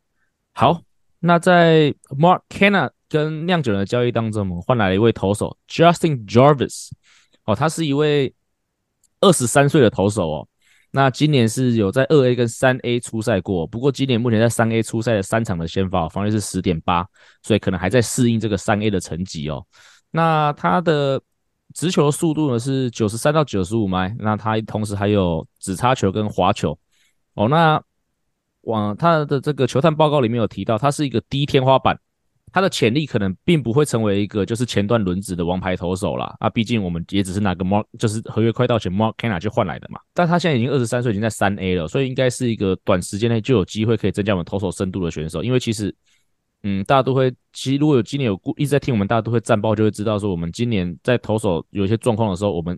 [0.53, 0.79] 好，
[1.19, 6.91] 那在 Mark Canna 跟酿酒人的交易当中，我们换来了一位投手 Justin Jarvis。
[7.51, 8.33] 哦，他是一位
[9.19, 10.47] 二十三岁的投手哦。
[10.93, 17.07] 那今年是有在二 A 跟三 A 出赛过，不过今年目前在三 A 出赛的三场的先发防御是十点八，
[17.43, 19.65] 所以可能还在适应这个三 A 的成绩哦。
[20.11, 21.21] 那他的
[21.73, 26.77] 直球速度呢是九十三到九十五迈，那他同时还有指叉球跟滑球
[27.35, 27.47] 哦。
[27.47, 27.81] 那
[28.63, 31.97] 往他的这个球探报告里面有提到，他是一个低天花板。
[32.51, 36.35] 他的潜力可能并不会成为一个就是前段轮值的王牌投手啦。
[36.39, 39.99] 啊，毕竟我们也只是拿个 Mark 就是合约快到前 Mark Canha 去换来的嘛。
[40.13, 45.43] 但他现在已经二十三岁，已经在三 A 了，所以应该是一个短时间内就有机会可以增加我们投手深度的选手。
[45.43, 45.95] 因为其实，
[46.63, 52.77] 嗯，大家都会，其实如果有今年有一直在听我们大家都会战报，就会知道说我们今年在投手有一些状况的时候，我们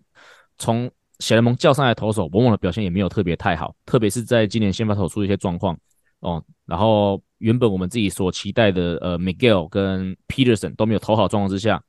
[0.57, 5.77] 从小联盟叫上来投手，往往的表现也没有特别太好，特别是在今年先发投出一些状况
[6.23, 7.21] 哦，然后。
[7.39, 11.83] 原本我们自己所期待的，呃，Miguel 跟 Peterson 都没有投好状况之下，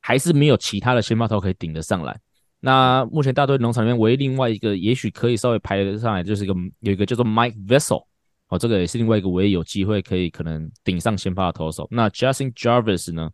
[0.00, 2.18] 还是没有其他的先发投可以顶得上来。
[2.58, 8.04] 那目前大都会农场里面唯一另外一个也许可以稍微排得上来，就是一个有一个叫做 Mike Vessel，
[8.48, 11.86] 哦，这个也是另外一个唯一有机会可以可能顶上先发的投手。
[11.92, 13.30] 那 Justin Jarvis 呢？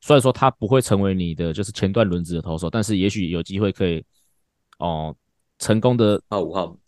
[0.00, 4.04] 虽然说他不会成为你的就是前段轮子的投手，但是也许有机会可以
[4.78, 5.12] 哦
[5.58, 6.78] 成功的啊五号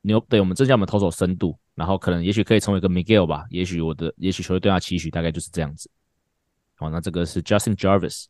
[0.00, 1.56] 牛对我们增加我们投手深度。
[1.80, 5.90] 然后可能也许可以成为一个 Miguel 吧，也许我的也许球队对他期许大概就是这样子。
[6.76, 8.26] 好，那这个是 Justin Jarvis。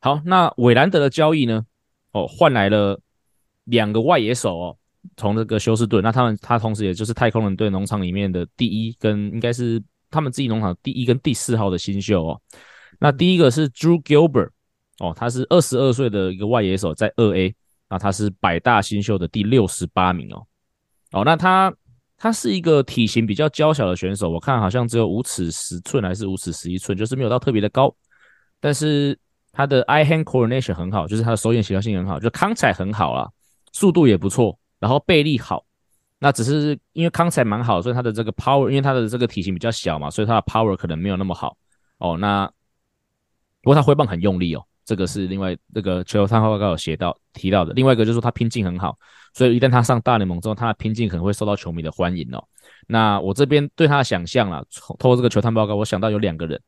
[0.00, 1.64] 好，那韦兰德的交易呢？
[2.10, 3.00] 哦，换来了
[3.66, 4.76] 两个外野手哦，
[5.16, 6.02] 从这个休斯顿。
[6.02, 9.80] 那他们他同时也就是太空人队农场里面的第一跟应该是
[10.10, 12.42] 他们自己农场第一跟第四号的新秀哦。
[12.98, 14.50] 那第一个是 Drew Gilbert
[14.98, 17.54] 哦，他是二十二岁的一个外野手，在二 A，
[17.88, 20.44] 那他是百大新秀的第六十八名哦。
[21.12, 21.72] 哦，那他。
[22.18, 27.94] 他是一个体型比较娇小的选手，我看好像只有五尺十寸还是五尺十一寸，就是没有到特别的高。
[28.60, 29.16] 但是
[29.52, 33.30] 他的 eye hand coordination 很好，就是他的手眼协调性很好，就康彩很好啦，
[33.72, 35.64] 速度也不错，然后背力好。
[36.18, 41.56] 那只是因为康彩蛮好，所以他的这个 power，因为他的这个体型比较小嘛，所以他的 power 可能没有那么好
[41.98, 42.18] 哦。
[42.18, 42.44] 那
[43.62, 44.64] 不过他挥棒很用力哦。
[44.88, 48.98] 这个是另外这个球探报告有写到提到的，另外一个就是说他拼劲很好，
[49.34, 52.42] 所以一旦他上大联盟之后，他的拼劲可能会受到球迷的欢迎哦。
[52.86, 54.64] 那我这边对他的想象啦，
[54.98, 56.58] 透过这个球探报告，我想到有两个人，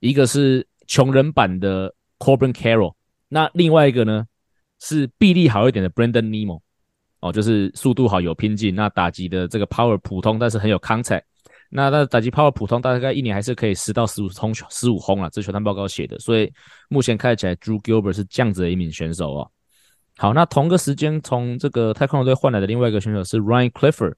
[0.00, 2.92] 一个是穷人版的 Corbin Carroll，
[3.30, 4.26] 那另外一个呢
[4.78, 6.60] 是臂力好一点的 Brandon Nimmo，
[7.20, 11.22] 哦，就是速度好有拼劲，那打击的这个 power 普通，但是很有 contact。
[11.76, 16.16] 那他的打击 power 普通，大概一年还是可以十到十五轰，十五轰啊，这球探报告写的。
[16.20, 16.48] 所以
[16.88, 19.50] 目前看起来，Drew Gilbert 是这样子的一名选手哦。
[20.16, 24.14] 好，那同个时间从这个太空人队换来的另外一个选手是 Ryan Clifford。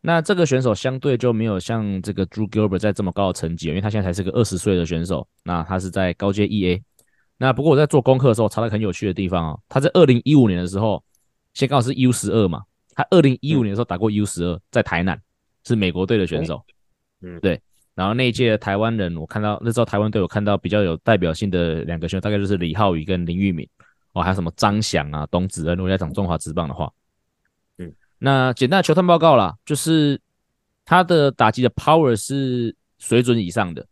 [0.00, 5.26] 那这个选手相对就没有像这个 Drew Gilbert 在这么高的成绩，因为他现在才是个二十岁的选手。
[5.42, 6.80] 那他是在高阶 EA。
[7.38, 11.02] 那不过我在做功课的时候查到很有趣的地方哦，他在二零一五年的时候，
[11.54, 12.62] 先刚好是 U 十二嘛，
[12.94, 15.20] 他二零一五年的时候打过 U 十二，在台南
[15.66, 16.64] 是美国队的选手。
[17.42, 17.60] 对，
[17.94, 23.68] 然后那一届的台湾人，我看到那时候台湾队，我看到比较有代表性的两个选手，大概就是李浩宇跟林玉敏，
[24.12, 26.90] 哦，还有什么张翔啊、董子恩，如果在讲中华职棒的话，
[27.76, 30.18] 嗯，那简单的球探报告啦，就是
[30.84, 33.86] 他的打击的 power 是水准以上的，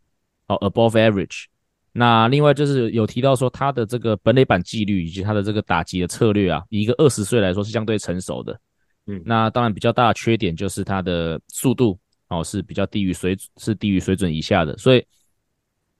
[0.47, 1.45] 哦，above average。
[1.91, 8.59] 那另外就是有提到说他的这个本垒板纪律以及他的这个打击的策略啊，以一个二十岁来说是相对成熟的，
[9.05, 11.99] 嗯，那当然比较大的缺点就是他的速度。
[12.29, 15.03] 哦，是比较低于水，是低于水准以下的，所以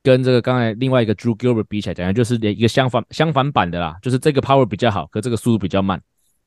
[0.04, 6.00] 跟这个刚才另外一个 Drew Gilbert 比起来，讲就是一个相反相反版的啦，就是这个 power 比较好，可这个速度比较慢。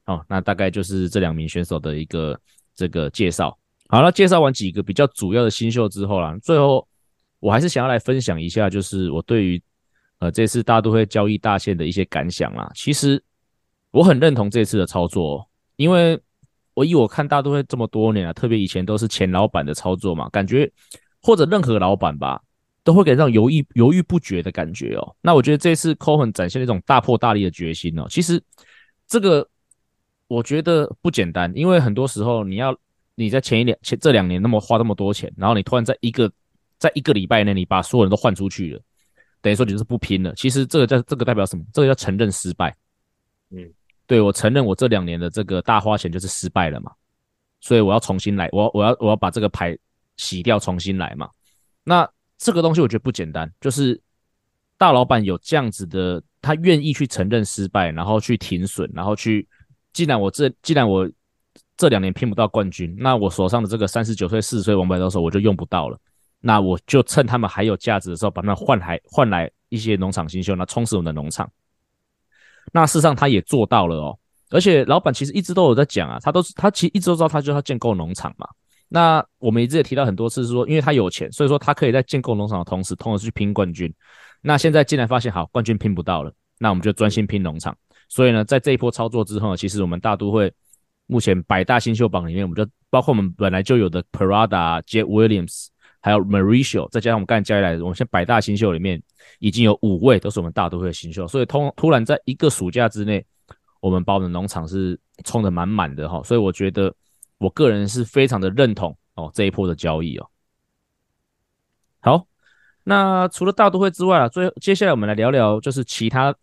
[0.07, 2.41] 哦，那大概就是这两名选手的一个
[2.77, 3.59] 这个介绍。
[3.89, 6.87] 好了，介绍完几个比较主要的新秀之后啦，最后
[7.41, 9.61] 我还是想要来分享一下，就是我对于
[10.21, 12.71] 呃这次大都会交易大线的一些感想啦。
[12.75, 13.21] 其实
[13.91, 16.21] 我很认同这次的操作，因为。
[16.75, 20.71] 我以我看大都会这么多年啊，特别以前都是前老板的操作嘛，感觉
[21.21, 22.43] 或者任何老板吧，
[22.83, 25.17] 都会给这种犹豫犹豫不决的感觉哦。
[25.21, 28.07] 那我觉得这次 Cohen 展现了一种大破大立的决心哦。
[28.09, 28.43] 其实
[29.07, 29.47] 这个
[30.29, 32.75] 我觉得不简单，因为很多时候你要
[33.15, 36.33] 你在前一两前这两年那么花那么多钱，然后你突然在一个
[36.79, 38.81] 在一个礼拜内你把所有人都换出去了，
[39.43, 40.35] 等于说你就是不拼了。
[40.35, 41.63] 其实这个叫这个代表什么？
[41.73, 42.75] 这个叫承认失败。
[43.51, 43.71] 嗯。
[44.13, 46.93] 对，我承认，我这两年的这个大花钱就是失败了嘛，
[47.63, 49.75] 所以我要重新来，我我要我要把这个牌
[50.19, 51.31] 洗掉，重新来嘛。
[51.83, 53.99] 那这个东西我觉得不简单，就是
[54.77, 59.49] 大老板有这样子的，他愿意去承认失败，然后去停损，然后去，
[59.95, 61.11] 既然我这既然我
[61.79, 65.99] 这两年拼不到冠军，那我手上的这个三十九岁、四十岁王牌投手我就用不到了，
[66.39, 71.51] 那我就趁他们还有价值的时候，把他们换来换来一些农场新秀，那充实我们的农场。
[72.73, 74.19] 那事实上他也做到了哦，
[74.51, 78.47] 而且老板其实一直都有在讲啊，他都是他其实一直都知道他就是要建构农场嘛。
[78.89, 83.93] 那我们一直也提到很多次，是说因为他有钱，所以说他可以在建构农场的同时，同时去拼冠军。
[84.43, 87.75] 那现在竟然发现好冠军拼不到了，那我们就专心拼农场。
[88.09, 90.53] 所以呢，在这一波操作之后，其实我们大都会
[91.07, 95.69] 目前百大新秀榜里面，我们就包括我们本来就有的 Parada、Jet Williams，
[96.03, 99.03] 还有 Mauricio，再加上我们刚才加起来的，我们现在百大新秀里面
[99.39, 103.25] 已经有五位都是我们大都会的新秀，所以突突然在一个暑假之内，
[103.81, 106.95] 我们把我们的农场是冲得满满的哈，所以我觉得
[107.39, 110.29] 我个人是非常的认同哦这一波的交易哦。
[112.01, 112.27] 好，
[112.85, 116.35] 那除了大都会之外啊，最后接下来我们来聊聊就是其他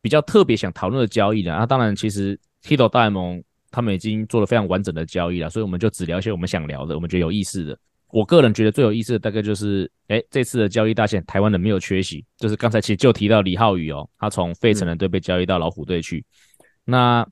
[0.00, 3.42] 比较特别想讨论的交易的啊，当然其实 Tito 大联盟。
[3.70, 7.78] 他们已经做了非常完整的交易了，所以我们就只聊一些我们想聊的，我们觉得有意思的。
[8.10, 16.24] 我个人觉得最有意思的大概就是，哎，这次的交易大线，台湾人没有缺席，就是刚才其实就提到李浩宇哦，他从费城人队被交易到老虎队去。
[16.58, 17.28] 嗯、那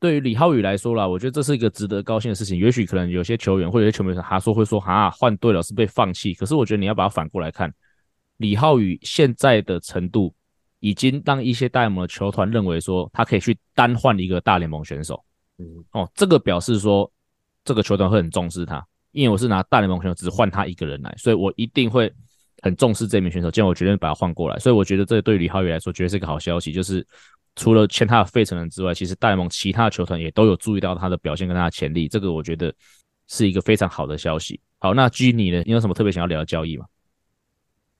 [0.00, 2.58] 对于李浩宇来说啦，我觉得这是一个值得高兴的事情。
[2.58, 6.34] 也许可能有些球员或者有些球迷他说会说，哈，换队了是被放弃。
[6.34, 7.72] 可是我觉得你要把它反过来看，
[8.36, 10.32] 李浩宇现在的程度，
[10.80, 15.24] 已经让一些大联盟的球团认为说，他可以去单换一个大联盟选手。
[15.58, 17.10] 嗯，哦，这个表示说，
[17.64, 18.86] 这个球团会很重视他，
[19.18, 22.12] 因为我是拿大联盟选手只换他一个人来，所以我一定会
[22.62, 23.50] 很重视这名选手。
[23.50, 26.72] 这样我决定把他换过来，所以我觉得这对李浩宇来说，绝对是一个好消息。
[26.72, 27.04] 就是
[27.56, 32.72] 除了签他的费城人之外，其实大联盟其他的球团也都有注意到他的表现跟他的潜力，这个我觉得
[33.26, 34.60] 是一个非常好的消息。
[34.78, 35.62] 好，那 G 你呢？
[35.66, 36.86] 你有什么特别想要聊的交易吗？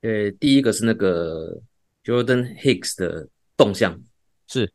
[0.03, 1.61] 呃，第一个是那个
[2.05, 4.01] Jordan Hicks 的动向，
[4.47, 4.73] 是，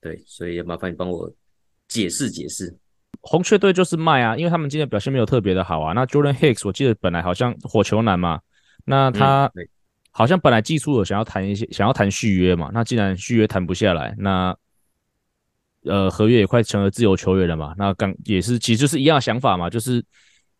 [0.00, 1.28] 对，所以麻烦你帮我。
[1.88, 2.76] 解释解释，
[3.20, 5.92] 红雀队就是卖啊，因为他们今天表现没有特别的好啊。
[5.92, 8.40] 那 Jordan Hicks 我记得本来好像火球男嘛，
[8.84, 9.50] 那他
[10.10, 12.70] 好像本来寄出有想要谈一些，想要谈续约嘛。
[12.72, 14.56] 那既然续约谈不下来，那
[15.84, 17.74] 呃合约也快成了自由球员了嘛。
[17.76, 20.04] 那刚也是其实就是一样的想法嘛，就是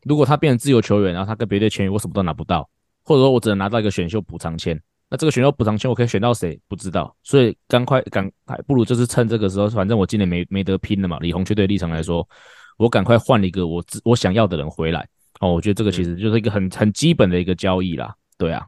[0.03, 2.69] 如果他变成自由球员，然后他跟别队签约，我什么都拿不到，
[3.03, 4.81] 或者说我只能拿到一个选秀补偿签。
[5.11, 6.61] 那这个选秀补偿签我可以选到谁？
[6.69, 11.19] 不知道，所以赶快赶快，不如就是趁这个时候，反正我今年没没得拼了嘛。
[11.21, 12.29] 李红雀队立场来说，
[12.77, 15.09] 我赶快换一个我我想要的人回来。
[15.41, 18.15] 哦，我觉得这个其实就是一个很很基本的一个交易啦。
[18.37, 18.67] 对啊，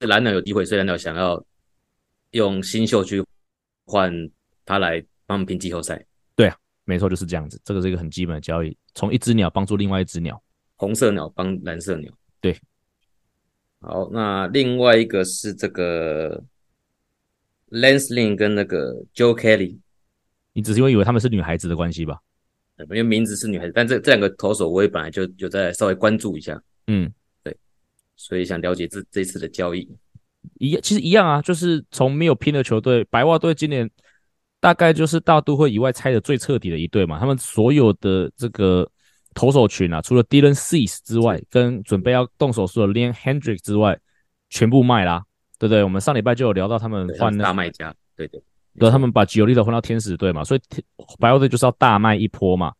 [0.00, 1.44] 蓝鸟有机会，所以蓝鸟想要
[2.30, 3.22] 用新秀去
[3.84, 4.10] 换
[4.64, 6.02] 他来帮我们拼季后赛。
[6.34, 7.60] 对啊，没错，就是这样子。
[7.64, 10.40] 这个是一个很基本的交易，从一只鸟帮助另外一只鸟，
[10.76, 12.10] 红色鸟帮蓝色鸟。
[12.40, 12.56] 对。
[13.82, 16.40] 好，那另外一个是这个
[17.70, 19.76] Lance Lynn 跟那个 Joe Kelly，
[20.52, 22.20] 你只是因为以为他们是女孩子的关系吧？
[22.78, 26.62] 因为名字是女孩子，但这这两个投手我也本来就有在稍微关注一下。
[26.86, 27.12] 嗯，
[27.42, 27.56] 对，
[28.14, 29.88] 所以想了解这这次的交易
[30.58, 33.90] 一其实一样啊，就是从没有拼的球队，白袜队今年
[34.60, 38.88] 大概就是大都会以外拆的最彻底的一队嘛，他们所有的这个。
[39.34, 43.98] 投手群啊，除了 Dylan Cease 之外，跟准备要动手术的 Liam Hendriks 之外，
[44.50, 45.24] 全部卖啦，
[45.58, 45.82] 对不对？
[45.82, 48.42] 我们上礼拜就有聊到他们换大卖家，对对，
[48.78, 50.60] 对，他们把 Giolito 换到天使队嘛，所以
[51.18, 52.72] 白袜队就是要大卖一波嘛。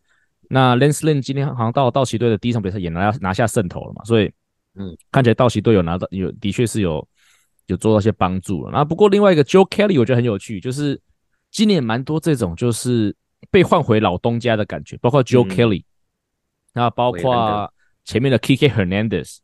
[0.48, 4.30] 那 Lance Lynn 今天好像到道奇队的第一场比赛也拿拿下胜投了嘛，所以
[4.74, 7.06] 嗯，看起来道奇队有拿到有的确是有
[7.68, 8.70] 有做到一些帮助了。
[8.72, 11.00] 那不过另外一个 Joe Kelly 我觉得很有趣，就是
[11.50, 13.16] 今年蛮多这种就是
[13.50, 15.84] 被换回老东家的感觉，包括 Joe Kelly。
[16.74, 17.70] 嗯那包括
[18.02, 19.36] 前面的 Kike Hernandez，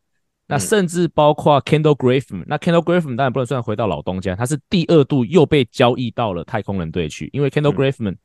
[0.47, 8.17] 那甚至包括 Kendall Griffin 那 Kendall Graveman 当然不能算回到老东家，他是第二度又被交易到了太空人队去，因为 Kendall Griffin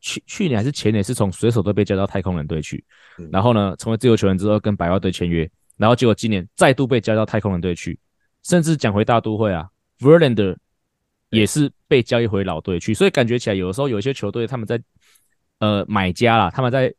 [0.00, 2.82] 去去年还是前年是从水手队被交到太空人队去，
[3.30, 7.98] 然后呢成为自由球员之后跟白袜队签约，然后结果今年再度被交到太空人队去，
[8.42, 9.68] 甚至讲回大都会啊
[10.00, 10.56] ，Verlander
[11.28, 14.82] 也是被交易回老队去，所以感觉起来有的时候有一些球队他们在
[15.58, 16.94] 呃买家啦，他们在。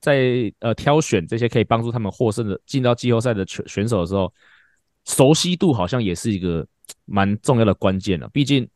[0.00, 4.32] 在呃挑选这些可以帮助他们获胜的进到季后赛的选选手的时候，
[5.04, 6.66] 熟悉度好像也是一个
[7.04, 8.28] 蛮重要的关键了。
[8.32, 8.68] 毕竟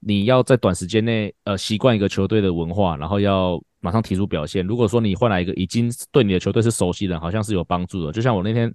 [0.00, 4.66] 你要在短时间内呃习惯一个球队的文化，然后要马上提出表现。
[4.66, 8.12] 如果说你换来一个已经对你的球队是熟悉的人，好像是有帮助的。
[8.12, 8.74] 就像我那天，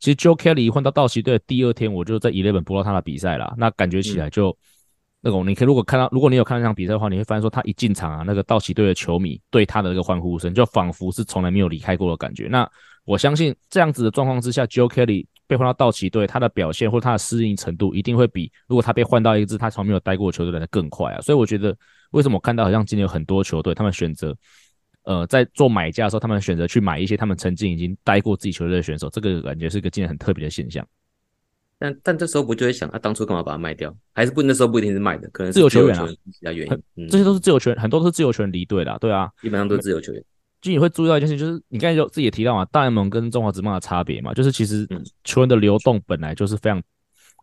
[0.00, 4.50] 其实 Joe Kelly 换到道奇队的第二天，我就在 Eleven 播到他的比赛了，那感觉起来就。
[4.50, 4.56] 嗯
[5.26, 12.46] 那种你可以如果看到，如果你有看那场比赛的话，你会发现说他一进场啊，那个道奇队的球迷对他的那个欢呼声，就仿佛是从来没有离开过的感觉。
[12.46, 12.70] 那
[13.06, 21.20] 我相信这样子的状况之下，Joe Kelly 被换到道奇队，他的表现或者他的适应程度一定会比如果他被换到一支他从来没有待过球队来的更快啊。
[21.22, 21.74] 所以我觉得，
[22.10, 24.36] 为什么我看到好像今年有很多球队他们选择，
[25.04, 30.86] 呃，在做买家的时候，他们选择去买一些他们曾经已经待过自己球队的选手，这个感觉是一个今年很特别的现象。
[31.84, 33.94] 但但这时候不就会想，他、啊、当初干嘛把它卖掉？
[34.14, 37.08] 还是不那时候不一定是卖的，可能是自由球员啊，其他原因、嗯。
[37.10, 40.24] 这些都是自由球员，很多都是自由球员离队的，对啊，基本上都是自由球员。
[40.62, 44.88] 就你会注意到一件事，就是你刚才就自己也提到嘛，大联盟跟中华职棒的差别嘛，就是其实
[45.22, 46.82] 球员的流动本来就是非常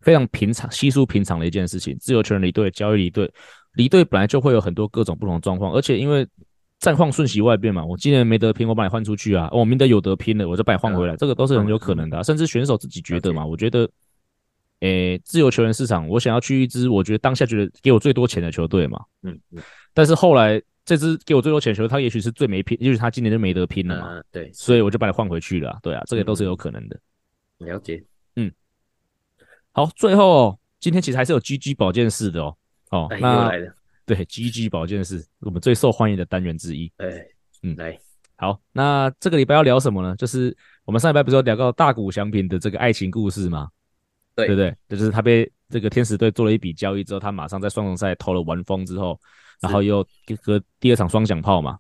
[0.02, 1.96] 非常平常、稀疏平常的一件事情。
[2.00, 3.32] 自由球员离队、交易离队、
[3.76, 6.28] 离队本来就会有很多各种不同的状况，而且因为
[6.80, 7.86] 战况瞬息万变嘛。
[7.86, 9.48] 我今年没得拼，我把你换出去啊。
[9.52, 12.24] 我明天有得拼了，我就把你换回来，这个都是很有可能的、啊。
[12.24, 13.88] 甚至选手自己觉得嘛，我觉得，
[14.82, 19.00] 诶，自由球员市场，我想要去一支我觉得当下觉得给我最多钱的球队嘛。
[19.24, 19.62] 嗯嗯。
[19.94, 24.18] 但是后来这支给我最多钱的球队，他也许是最没拼，也许他今年就没得拼了嘛。
[24.18, 24.52] 嗯、对。
[24.54, 25.80] 所以我就把你换回去了、啊。
[25.82, 27.00] 对啊，这个都是有可能的。
[27.60, 28.04] 嗯、了解。
[28.36, 28.52] 嗯。
[29.72, 32.58] 好，最后、哦、今天其实还是有 GG 保健室的哦。
[32.90, 33.52] 哦，哎、那
[34.06, 36.92] 对 GG 保健室，我们最受欢迎的单元之一。
[36.98, 37.26] 哎，
[37.62, 37.98] 嗯，来，
[38.36, 40.16] 好，那这个礼拜要聊什么呢？
[40.18, 43.70] 就是我们上礼拜不是有聊到大谷翔平的这个爱情故事吗？
[44.48, 44.76] 对，对不对？
[44.98, 49.20] 就是他被这个天使队做了一笔交易之后，他马上在双重赛投了完封之后，
[49.60, 50.06] 然后又
[50.42, 51.78] 和第二场双响炮嘛。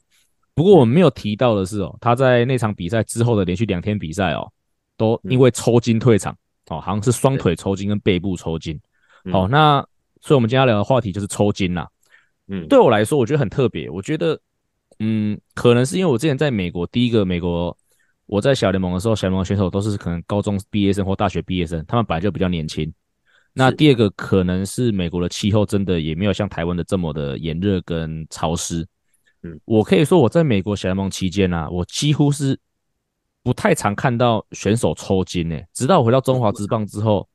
[0.53, 4.51] 不过我们没有提到的是哦，他在那场比赛之后的连续两天比赛哦，
[4.97, 6.35] 都因为抽筋退场。
[6.69, 8.79] 哦，好像是双腿抽筋跟背部抽筋。
[9.31, 9.85] 好，那。
[10.23, 11.89] 所以，我们今天要聊的话题就是抽筋啦。
[12.47, 13.89] 嗯，对我来说，我觉得很特别。
[13.89, 14.39] 我觉得，
[14.99, 17.75] 嗯，可能是因为我之前在美国，第一个美国，
[18.31, 22.89] 我在小联盟的时候，小联盟选手都是可能高中毕业生或大学毕业生，他们本来就比较年轻。
[23.51, 28.87] 那第二个可能是美国的气候真的也没有像台湾的这么的炎热跟潮湿。
[29.43, 32.57] 嗯，我可以说我在美国小联盟期间啊，我几乎是
[33.43, 37.27] 不太常看到选手抽筋诶、欸，直到我回到中华职棒之后，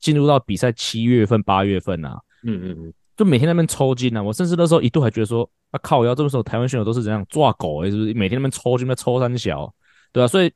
[0.00, 2.18] 进入到比赛七月份、八月份啊。
[2.44, 4.22] 嗯嗯嗯，就每天在那边抽筋啊！
[4.22, 8.14] 我甚至那时候一度还觉得说，啊靠，要这么说台湾选手都是怎样抓狗哎、欸，是不是？
[8.14, 9.70] 每天在那边抽筋，在抽三小，
[10.12, 10.52] 对啊，所以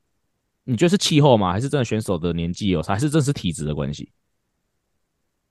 [0.64, 1.52] 你觉得是气候吗？
[1.52, 2.94] 还是真的选手的年纪有差？
[2.94, 4.10] 还是真的是体质的关系？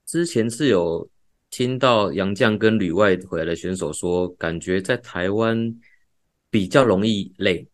[0.06, 1.08] 之前是有
[1.50, 5.74] 听到杨将跟旅外回来的选手说，感觉在台湾
[6.50, 7.66] 比较容易累，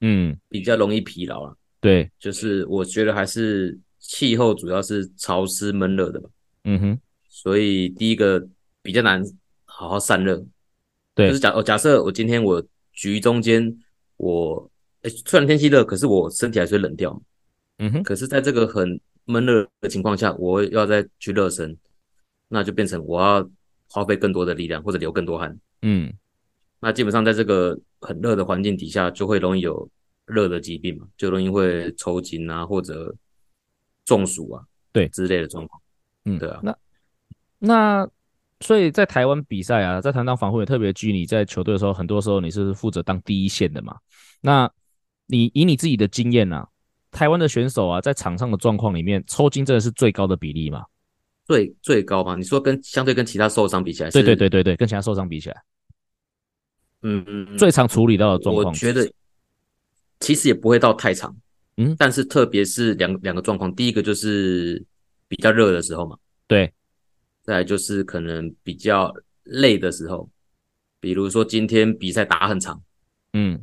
[0.00, 1.56] 嗯，比较容易疲劳了。
[1.80, 6.30] 对，就是我觉得还是气候主要是潮湿闷热的吧。
[6.64, 7.00] 嗯哼。
[7.28, 8.46] 所以第一个
[8.82, 9.22] 比较难
[9.64, 10.44] 好好散热，
[11.14, 12.62] 对，就是假哦，假设我今天我
[12.92, 13.74] 局中间
[14.18, 14.70] 我
[15.02, 17.22] 诶、欸，虽然天气热，可是我身体还是会冷掉，
[17.78, 21.76] 嗯哼，可是在这个很闷热的情况下，我要再去热身，
[22.48, 23.48] 那就变成我要
[23.88, 26.12] 花费更多的力量或者流更多汗，嗯，
[26.80, 29.88] 那基本上在这个很热的环境底下，就会容易有
[30.26, 33.14] 热的疾病嘛，就容易会抽筋啊或者
[34.04, 35.82] 中暑啊，对之类的状况，
[36.24, 36.76] 嗯，对啊，那。
[37.64, 38.08] 那
[38.58, 43.96] 所以在台湾比赛啊，在台湾当防护员特别拘，泥在球队的时候，很多时候你是负责当第一线的嘛。
[44.40, 44.68] 那
[45.32, 46.68] 你以你自己的经验啊，
[47.10, 50.84] 台湾的选手啊，在场上的状况里面，抽筋真的是最高的比例吗？
[51.46, 52.36] 最最高吗？
[52.36, 54.10] 你说跟相对跟其他受伤比起来？
[54.10, 55.62] 对对对对对，跟其他受伤比起来，
[57.02, 59.10] 嗯嗯，最常处理到的状况，我觉得
[60.20, 61.34] 其实也不会到太长，
[61.78, 64.84] 嗯，但是特别是两两个状况，第一个就是
[65.26, 66.16] 比较热的时候嘛，
[66.46, 66.72] 对。
[67.44, 69.12] 再来就是可能比较
[69.42, 70.30] 累的时候，
[71.00, 72.80] 比如说今天比赛打很长，
[73.32, 73.60] 嗯，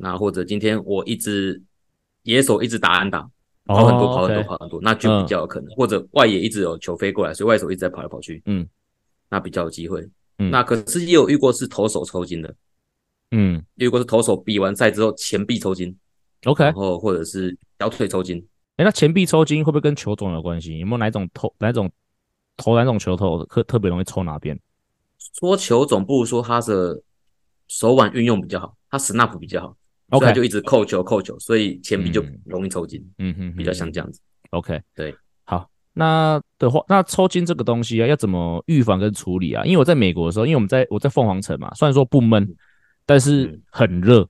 [0.00, 1.62] 那或者今天我一直
[2.22, 3.28] 野手一直打安打，
[3.66, 8.66] 跑很多跑很多跑很多，那就比较有可能，或者外野一直有球飞过来，所以外手一直在跑来跑去，嗯，
[9.28, 10.00] 那比较有机会。
[10.38, 12.54] 嗯那可是也有遇过是投手抽筋的，
[13.32, 15.94] 嗯，遇过是投手比完赛之后前臂抽筋
[16.44, 18.38] ，OK，然后或者是小腿抽筋。
[18.76, 20.78] 哎，那前臂抽筋会不会跟球种有关系？
[20.78, 21.90] 有没有哪种投哪种？
[22.56, 24.58] 投哪种球头特特别容易抽哪边？
[25.38, 27.00] 说球种不如说他的
[27.68, 29.76] 手腕运用比较好，他 snap 比较好
[30.18, 33.00] 所以就一直扣球扣球，所以前臂就容易抽筋。
[33.18, 34.20] 嗯哼，比较像这样子。
[34.50, 39.64] OK，对，好，那的话，那抽筋这个东西啊，要怎么预防跟处理啊？
[39.64, 42.46] 因为我在美国的时候，因为我们在我在凤凰城嘛，虽然说不闷，
[43.06, 44.26] 但是很热。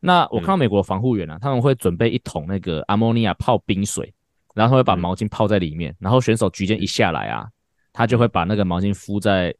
[0.00, 4.12] 那我看到美国防护员啊，他们会准备一桶那个阿莫尼亚泡冰水，
[4.54, 7.48] 然后他会把毛巾泡在里面，然后选手举剑一下来啊。
[7.96, 9.54] 他就会把那个毛巾敷在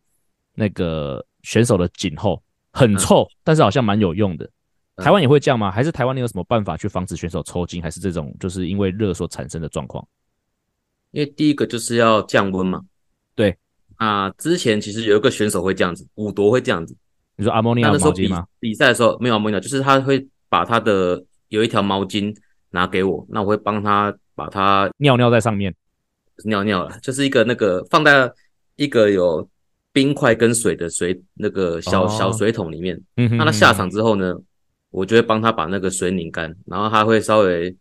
[0.56, 4.50] 那个选手的颈后，很臭，嗯、但是好像蛮有用的。
[4.96, 5.70] 台湾也会这样吗？
[5.70, 7.82] 还是台湾你有什么办法去防止选手抽筋？
[7.82, 10.06] 还是这种就是因为热所产生的状况？
[11.10, 12.80] 因为第一个就是要降温嘛。
[13.34, 13.56] 对
[13.96, 16.96] 啊，之前其实有一个选手会这样子，五夺会这样子。
[17.36, 18.46] 你说阿莫尼亚毛巾吗？
[18.60, 22.32] 比赛的时候没有阿莫尼亚，就是他会把他的有一条毛巾
[22.70, 25.74] 拿给我，那我会帮他把它尿尿在上面。
[26.44, 28.30] 尿尿了，就是一个那个放在
[28.76, 29.48] 一个有
[29.92, 33.00] 冰块跟水的水那个小小水桶里面。
[33.16, 33.36] 嗯哼。
[33.36, 34.34] 那他下场之后呢，
[34.94, 37.76] 我就会帮他把那个水拧干，然后他会稍微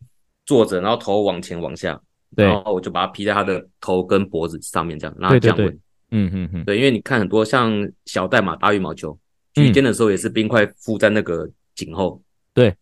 [0.47, 2.01] 坐着，然后头往前往下，
[2.36, 5.68] 对，然后我就把它披在他的头跟脖子上面，这样让他降温。
[6.09, 6.66] 嗯嗯嗯。
[6.66, 7.72] 对，因为你看很多像
[8.05, 9.16] 小代码，打羽毛球，
[9.53, 12.20] 举肩的时候也是冰块附在那个颈后。
[12.51, 12.76] 对，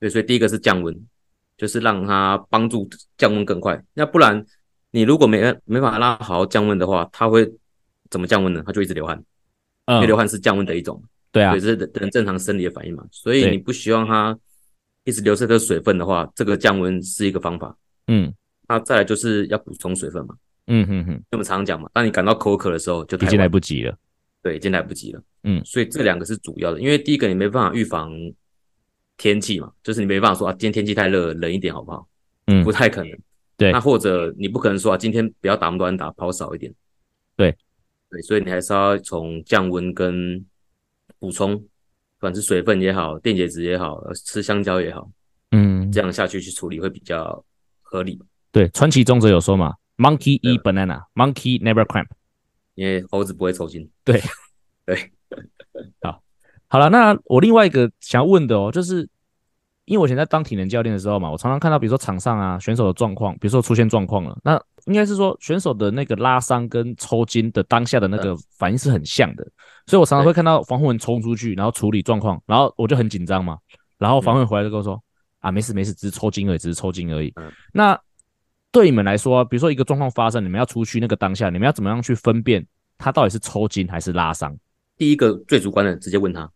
[0.00, 0.94] 对，所以第一个是降温，
[1.58, 4.44] 就是让他帮助降温更快，那不然。
[4.92, 7.46] 你如果没没法让他好好降温的话，他会
[8.08, 8.62] 怎么降温呢？
[8.64, 9.22] 他就一直流汗，
[9.88, 11.02] 因为流汗是降温的一种。
[11.36, 13.06] 对啊，对，这是人正常生理的反应嘛。
[13.10, 14.38] 所以你不希望它
[15.04, 17.76] 一直流失的水分的话，这个降温是一个方法。
[18.06, 18.32] 嗯，
[18.66, 20.34] 那再来就是要补充水分嘛。
[20.68, 23.94] 嗯哼哼，那么常讲嘛，当你感到口渴的时候，就已经来不及了。
[24.42, 25.22] 对，已经来不及了。
[25.42, 28.10] 嗯，所以这两个是主要的，因为第一个你没办法预防
[29.18, 32.08] 天气嘛，就是你没办法说啊，今天天气太热，冷一点好不好？
[32.46, 33.18] 嗯，不太可能。
[33.58, 36.72] 对，那或者你不可能说啊，今天不要打那么多安打，跑少一点。
[37.36, 37.54] 对，
[38.08, 40.42] 对，所以你还是要从降温跟
[41.18, 41.66] 补充，不
[42.20, 45.10] 管是水分也好，电解质也好，吃香蕉也好，
[45.50, 47.44] 嗯，这样下去去处理会比较
[47.82, 48.20] 合理。
[48.52, 52.08] 对，川崎宗则有说嘛，Monkey eat banana，Monkey never cramp，
[52.74, 53.90] 因为猴子不会抽筋。
[54.04, 54.20] 对，
[54.84, 55.12] 对，
[56.02, 56.22] 好，
[56.68, 59.08] 好了，那我另外一个想要问的哦，就是。
[59.88, 69.46] 因为我以前在当体能教练的时候嘛，我常常看到，比如说场上啊选手的状况，比如说出现状况了，那应该是说选手的那个拉伤跟抽筋的当下的那个反应是很像的，
[69.86, 73.58] 所以我常常会看到防护员冲出去，然后处理状况，然后我就很紧张嘛，
[73.98, 75.02] 然后防护员回来就跟我说
[75.40, 77.32] 啊，没事没事，只是抽筋而已，只是抽筋而已。
[77.72, 77.98] 那
[78.72, 82.66] 对你们来说，比如说一个状况发生，你们要出去那个当下，你们要怎么样去分辨
[82.98, 84.56] 他到底是抽筋还是拉伤？
[84.96, 86.50] 第一个最主观的，直接问他，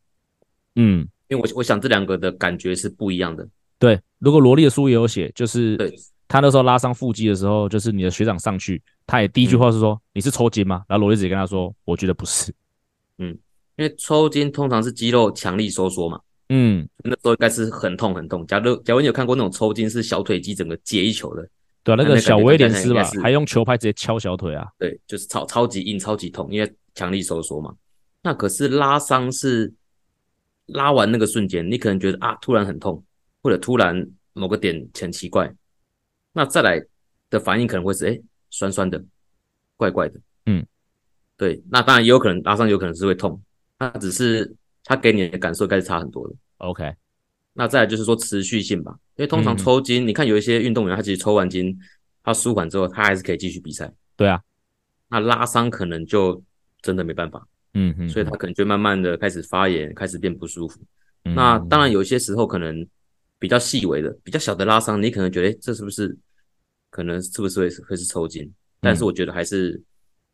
[0.76, 1.06] 嗯。
[1.28, 3.48] 因为我我想这两个的感觉是不一样的。
[3.78, 5.78] 对，如果罗莉的书也有写，就是
[6.30, 12.54] 他那时候拉伤腹肌的时候，就是你的学长上去，他也第一句话是说：“你是抽筋吗？”然后罗力直接跟他说：“我觉得不是。”
[13.18, 13.36] 嗯，
[13.74, 16.20] 因为抽筋通常是肌肉强力收缩嘛。
[16.50, 18.46] 嗯，那时候应该是很痛很痛。
[18.46, 21.48] 假如假如你有看过那种抽筋是小腿肌整个解一球的，
[21.82, 24.68] 对啊，那个小威廉斯吧，还用球拍直接敲小腿啊。
[24.78, 27.74] 对，就是超超级硬、超级痛，因为强力收缩嘛。
[28.22, 29.72] 那可是拉伤是。
[30.72, 33.02] 拉完那个瞬间，你可能觉得啊，突然很痛，
[33.42, 35.52] 或者突然某个点很奇怪，
[36.32, 36.84] 那再来
[37.28, 38.20] 的反应可能会是哎，
[38.50, 39.02] 酸酸的，
[39.76, 40.64] 怪怪的，嗯，
[41.36, 43.40] 对，那当然也有可能拉伤，有可能是会痛，
[43.78, 44.54] 那只是
[44.84, 46.34] 他给你的感受应该是差很多的。
[46.58, 46.94] OK，
[47.52, 51.76] 那再来就是说持续性吧，因为通常抽筋，嗯、你看有一些运动员，他其实抽完筋，
[52.22, 53.92] 他舒缓之后，他还是可以继续比赛。
[54.16, 54.40] 对啊，
[55.08, 56.42] 那拉伤可能就
[56.82, 57.46] 真的没办法。
[57.74, 60.80] 嗯嗯，所以他可能就慢慢的开始发炎，开始变不舒服。
[61.24, 62.86] 嗯、那当然有些时候可能
[63.40, 66.16] 比较细微的、比较小的拉伤，你可能觉得，哎，这是不是
[66.90, 68.48] 可能是不是会会是抽筋？
[68.80, 69.82] 但是我觉得还是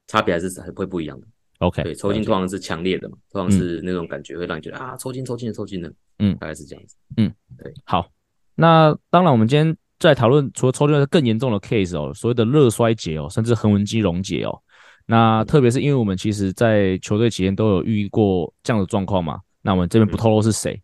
[0.09, 1.27] 差别还是还会不一样的。
[1.61, 5.91] OK，对，抽筋通常是强烈的嘛，通常是那种感觉会让你觉得、嗯、啊，抽筋、抽筋、抽筋的。
[6.19, 6.97] 嗯，大概是这样子。
[7.17, 7.73] 嗯，对。
[7.85, 8.11] 好，
[8.55, 14.61] 那当然我们今天在讨论除了抽筋更严重的 case 哦，所谓的热衰竭哦，甚至横纹肌溶解哦。
[15.07, 20.83] 那特别是因为我们其实，在球队期间都有遇过这样的状况嘛，那我们这边不透露是谁。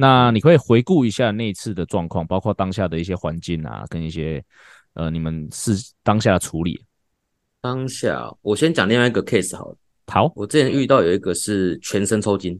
[0.00, 4.42] 那你可以回顾一下那一次的状况，包括当下的一些环境啊，跟一些
[4.94, 5.72] 呃你们是
[6.02, 6.82] 当下的处理。
[7.60, 9.76] 当下我先讲另外一个 case 好了。
[10.06, 12.58] 好，我之前遇到有一个是全身抽筋，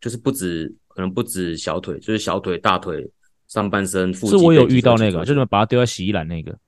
[0.00, 3.08] 就是不止可能不止小腿，就是小腿、大腿、
[3.48, 4.36] 上半身、腹肌。
[4.36, 6.58] 是我有遇到那个，就是把它丢在洗衣篮那个，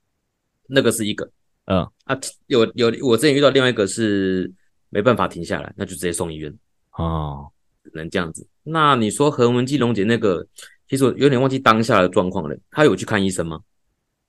[0.68, 1.28] 那个是一个。
[1.66, 2.14] 嗯啊，
[2.46, 4.52] 有有，我之前遇到另外一个是
[4.90, 6.54] 没办法停下来，那就直接送医院
[6.92, 7.50] 哦，
[7.85, 8.47] 只能这样子。
[8.62, 10.45] 那你说横纹肌溶解那个，
[10.89, 12.57] 其实我有点忘记当下的状况了。
[12.70, 13.61] 他有去看医生吗？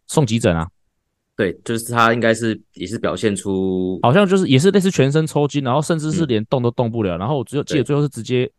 [0.08, 0.70] 送急诊啊？
[1.36, 7.18] 对，就是他应该是也是表现出，好像就是也是类似全身抽筋，然后甚至是连动都动不了。
[7.18, 8.50] 嗯、然后我只有记得最后是直接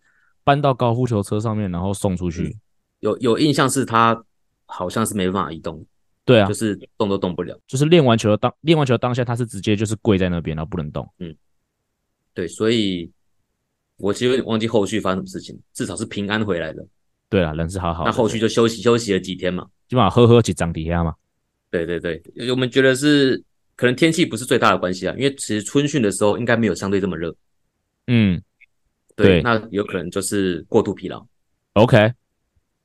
[0.45, 2.43] 搬到高尔夫球车上面，然后送出去。
[2.43, 2.55] 嗯、
[3.01, 4.23] 有有印象是他
[4.67, 5.85] 好像是没办法移动。
[6.27, 11.09] 对啊，就是动都动不了，就是练完球的当练完球当下，他是直接就是跪在那边，然后不能动。
[11.21, 11.33] 嗯，
[12.35, 13.09] 对，所以
[13.99, 16.87] 我其实忘记后续发生什么事情，至少是平安回来的。
[17.29, 18.11] 对啊，人是好好的。
[18.11, 21.15] 那后续就休息休息了几天嘛，基本上喝喝几张底下嘛。
[21.71, 23.43] 对对对，我们觉得是
[23.75, 27.35] 可能天气不是最大的关系啊，因为其实春训的时候应该没有相对这么热。
[28.07, 28.41] 嗯，
[29.17, 31.27] 对，对那有可能就是过度疲劳。
[31.73, 32.13] OK，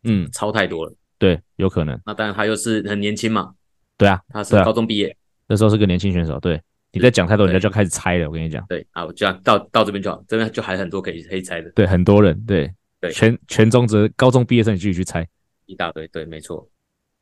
[0.03, 0.93] 嗯，超太多了。
[1.19, 1.97] 对，有可能。
[2.03, 3.53] 那当然，他又是很年轻嘛。
[3.95, 5.15] 对啊，他是高中毕业，
[5.47, 6.39] 那时候是个年轻选手。
[6.39, 6.59] 对，
[6.93, 8.27] 你在讲太多，人家就要开始猜了。
[8.27, 8.65] 我跟你讲。
[8.67, 11.71] 对啊，我这样到到这边就好，这边就还很多可以可以猜的。
[11.71, 12.37] 对，很多人。
[12.45, 15.27] 对对，全全中职高中毕业生，你继续去猜
[15.65, 16.07] 一大堆。
[16.09, 16.67] 对，没错。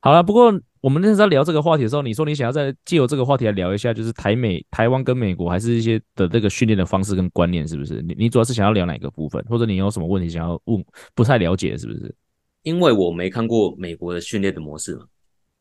[0.01, 0.45] 好了，不过
[0.81, 8.01] 我们那时候在聊这个话题的时候，你说你想要再借由这个话题来聊一下，就是台美、台湾跟美国，还是一些的这个训练的方式跟观念，是不是？
[8.01, 12.15] 你你主要是想要聊哪个部分，或者你有什么问题想要问，不太了解，是不是？
[12.63, 15.05] 因为我没看过美国的训练的模式嘛，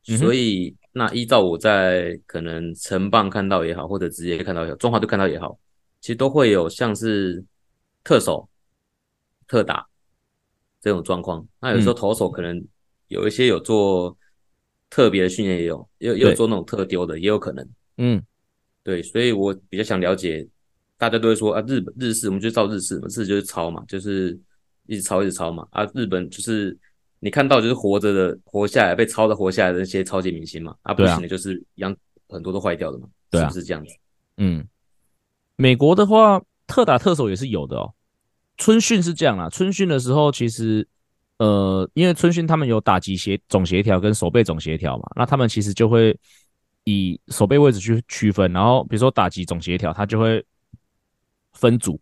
[0.03, 5.59] 所以那依照我在可能城棒看到也好，或者直接看到也好，中华队看到也好，
[6.01, 7.45] 其实都会有像是
[8.03, 8.49] 特守、
[9.47, 9.87] 特打
[10.81, 11.47] 这种状况。
[11.61, 12.65] 那有时候投手可能
[13.09, 14.17] 有一些有做
[14.89, 17.69] 特别的训练，也有，也有也有做那种特丢的，也有可能。
[17.99, 18.25] 嗯，
[18.83, 20.49] 对，所以我比较想了解，
[20.97, 24.39] 大家都会说啊，日本日式，我们就照日式嘛，日式就是抄嘛，就是。
[24.91, 25.69] 一直抄一直抄嘛。
[25.71, 26.75] 啊，日本就是
[27.21, 30.75] 你看到就是活着的活下来被抄的活下来的那些超级明星嘛。
[30.83, 31.95] 啊，不行的就是一样
[32.29, 33.09] 很多都坏掉的嘛。
[33.31, 33.95] 对啊，是不是这样子？
[34.37, 34.67] 嗯，
[35.57, 37.93] 美国的话，特打特守也是有的哦。
[38.57, 40.87] 春训是这样啦，春训的时候其实。
[41.39, 46.19] 呃，因为春训他们有打击协总协调跟守备总协调嘛，那他们其实就会
[46.83, 50.45] 以守备位置去区分，然后比如说打击总协调，他就会
[51.53, 52.01] 分组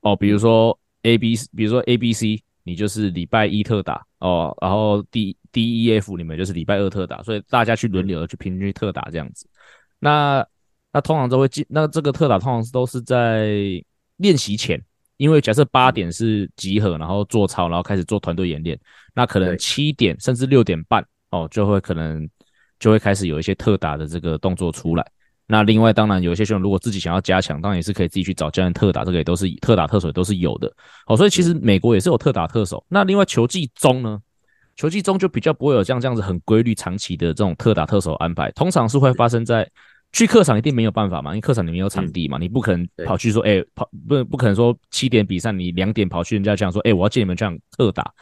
[0.00, 9.46] 哦，比如说 A B，比如说 A B C，你就是礼拜一特打哦，然后 D D E F 里面就是礼拜二特打，所以大家去轮流的去平均特打这样子。
[9.98, 10.46] 那
[10.92, 13.50] 那通常都会进，那这个特打通常都是在
[14.18, 14.80] 练习前。
[15.18, 18.76] 因为假设八点是集合，然后做操，然后开始做团队演练，
[19.14, 22.28] 那可能七点甚至六点半哦，就会可能
[22.80, 25.12] 就会开始有一些特打的这个动作出来。
[25.52, 30.72] 那另外当然有一些选手如果自己想要加强，当然也是可以自己去找教练特打，这个也都是特打特手都是有的。
[31.06, 32.82] 好，所以其实美国也是有特打特守。
[32.88, 34.18] 那另外球季中呢，
[34.76, 39.70] 球季中就比较不会有像这样子很规律长期的这种特打特守安排，通常是会发生在。
[40.14, 48.12] 去客场一定没有办法嘛，因为客场里面有场地嘛，嗯、你不可能跑去说，哎、欸，跑不不可能说七点比赛，你两点跑去人家这样说，哎、欸，我要借你们这样特打，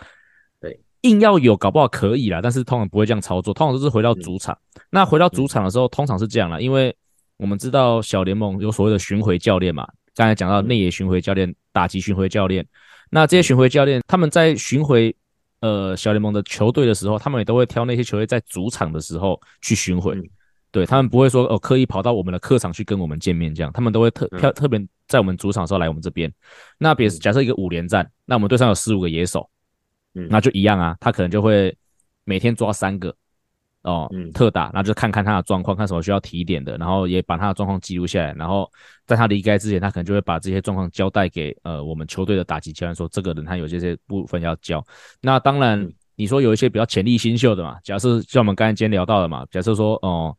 [0.61, 4.57] 对，硬要有搞不好可以啦，但是通常不会这样操作，通常都是回到主场。
[4.76, 6.97] 嗯、那回到主场的时候，通常是这样啦，因为
[7.41, 12.66] 我们知道小联盟有所谓的巡回教练嘛，刚才讲到内野巡回教练、打击巡回教练，
[13.11, 15.14] 那这些巡回教练他们在巡回
[15.61, 20.14] 呃小联盟的球队的时候，他们也都会挑那些球队在主场的时候去巡回。
[20.14, 20.24] 嗯。
[20.72, 26.32] 对，他们不会说哦，刻意跑到我们的客场去跟我们见面这样，他们都会特特特别在我们主场的时候来我们这边。
[26.78, 29.51] 那比如假设一个五连战，那我们队上有十五个野手，
[30.14, 31.76] 嗯，那就一样啊，他可能就会
[32.22, 33.12] 每天抓三个
[33.83, 38.70] 哦，嗯，特打，然后就看看他的状况，看什么需要提点的，然后也把他的状况记录下来，然后
[39.07, 44.85] 在他离开之前，他可能就会把这些状况交代给呃我们球队的打击教练，说这个人他有这些部分要教。
[45.20, 50.37] 那当然你说有一些比较潜力新秀的嘛，假设像我们刚才今天聊到的嘛，假设说哦。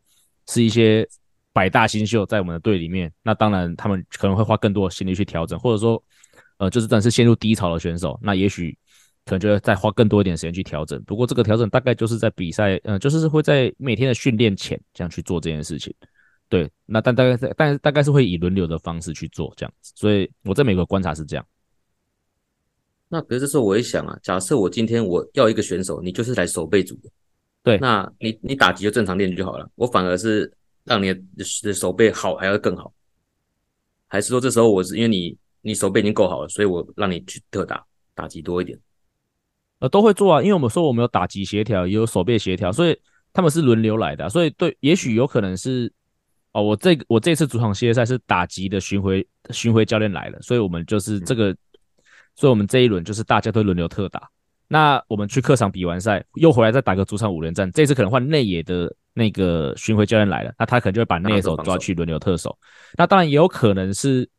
[0.47, 1.07] 是一些
[1.53, 6.03] 百大新秀在我们的队里面，那当然他们可能会花更多的心力去调整，或者说，
[6.57, 8.75] 呃，就是真的是陷入低潮的选手，那也许
[9.26, 11.01] 可能就要再花更多一点时间去调整。
[11.03, 15.93] 不过这个调整大概就是在比赛，嗯、呃，就是会在每天的训练前这样去做这件事情。
[16.49, 19.93] 对，那但大概是，但是大概是会以轮流的方式去做这样子。
[19.95, 21.45] 所以我在美国观察是这样。
[23.07, 27.09] 那可是这时候我一想啊，假设我今天我要一个选手，你就是来守备组的。
[27.63, 29.69] 对，那你你打击就正常练就好了。
[29.76, 30.51] 我反而是
[30.84, 32.91] 让你的手背好，还要更好，
[34.07, 38.78] 还是说这时候我是因为你你手背已经够好了，所以我让你去特打打击多一点？
[39.82, 42.97] 呃，都会做啊，因为我们说我们有打击协调，也有手背协调，所以
[43.34, 44.29] 他们是轮流来的。
[44.29, 45.91] 所以对，也许有可能是
[46.53, 51.55] 哦，我这我这次主场系列赛是打击的巡回巡回教练来了，所以我们就是这个，
[52.36, 54.29] 所以我们这一轮就是大家都轮流特打。
[54.67, 57.69] 那我们去客场比完赛，又回来再打个主场五连战。
[57.71, 62.57] 这次可能换内野的那个巡回教练来了，那他可能就会把内野手抓去轮流特守。
[62.97, 64.29] 那当然也有可能是，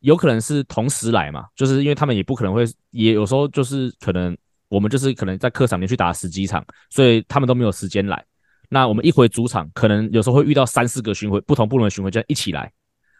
[0.00, 4.36] 有可能是同时来嘛，就是因为他们也不可能会，也有时候就是可能
[4.72, 8.24] 我们就是可能在客场连续打十几场，所以他们都没有时间来。
[8.68, 12.72] 那我们一回主场，可能有时候会遇到三四个巡回不同部门的巡回教练一起来，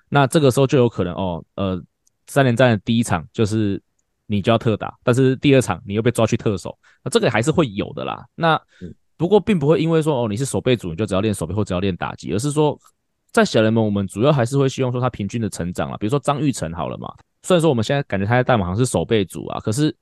[0.08, 1.80] 那这个时候就有可能哦，呃，
[2.26, 3.82] 三连战的第一场就是。
[4.26, 6.74] 你就要特打，但是第二场你又被抓去特守，
[7.04, 8.24] 那这个还是会有的啦。
[8.34, 8.58] 那
[9.18, 12.78] 不过并不会因为说哦你是守备组你就只要练守备或只要练打击，而是说
[13.30, 15.98] 在小联盟我们主要还是会希望说他平均的成长啊。
[15.98, 19.94] 比如说张玉成好了嘛，虽然说我们现在感觉他在大联盟好像是守备组啊，可是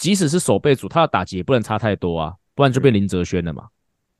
[0.00, 3.68] 即使是守备组，他的打击也不能差太多啊，不然就变林哲轩了嘛。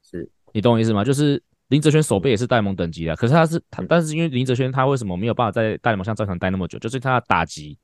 [0.02, 1.02] 是你懂我意思吗？
[1.02, 7.76] 就是林哲轩守备也是戴蒙等级的，可是他是他，但是因为林哲轩他为什么没有办法在大联盟像战场待那么久，就是他的打击。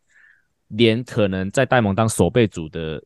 [0.71, 3.01] 连可能在戴蒙当守备组的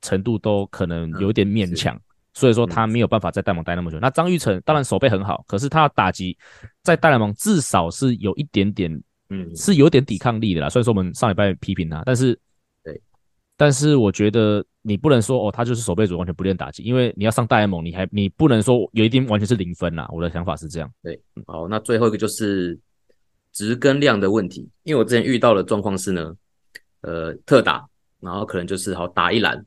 [0.00, 2.00] 程度都可能有点勉强，
[2.32, 4.00] 所以说他没有办法在戴蒙待那么久。
[4.00, 6.34] 那张玉成当然守备很好，可是他的打击
[6.82, 8.90] 在戴蒙至少是有一点点，
[9.28, 10.70] 嗯，是有点抵抗力的啦。
[10.70, 12.40] 所以说我们上礼拜批评他，但是对，
[13.56, 20.08] 但是我觉得你不能说哦，他就是守备组完全不练打击，因为你要上大 M，，你还你不能说有一定完全是零分啦。
[20.12, 20.92] 我的想法是这样。
[21.02, 22.78] 对，好，那最后一个就是
[23.52, 26.34] 值跟量的问题，因为我之前遇到的状况是呢。
[27.06, 27.86] 呃，特打，
[28.18, 29.62] 然后可能就是好打一篮，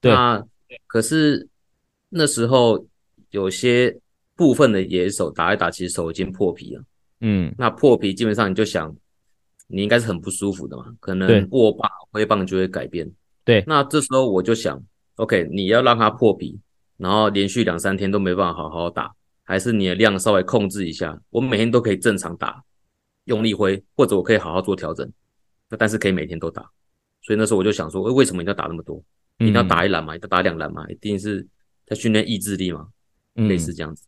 [0.00, 0.10] 对。
[0.10, 0.42] 那
[0.86, 1.46] 可是
[2.08, 2.82] 那时候
[3.32, 3.94] 有些
[4.34, 6.82] 部分的野手打一打，其实手已经破皮了。
[7.20, 8.96] 嗯，那破皮基本上你就想，
[9.66, 13.06] 你应该是很不舒服的嘛，可能握把挥棒就会改变。
[13.50, 13.64] 对。
[13.66, 14.80] 那这时候我就想
[15.16, 16.60] ，OK，你要让他破皮，
[16.96, 22.62] 然后连续两三天都没办法好好打，还是你的量稍微控制一下，我每天都可以正常打，
[23.24, 25.10] 用力挥，或者我可以好好做调整。
[25.68, 26.62] 那但是可以每天都打，
[27.22, 29.02] 所以那时候我就想说，为什么一定要打那么多？
[29.38, 30.14] 一定要打一篮嘛？
[30.14, 30.86] 一定要打两篮嘛？
[30.88, 31.46] 一定是
[31.86, 32.86] 在训练意志力嘛？
[33.34, 34.04] 类似这样子。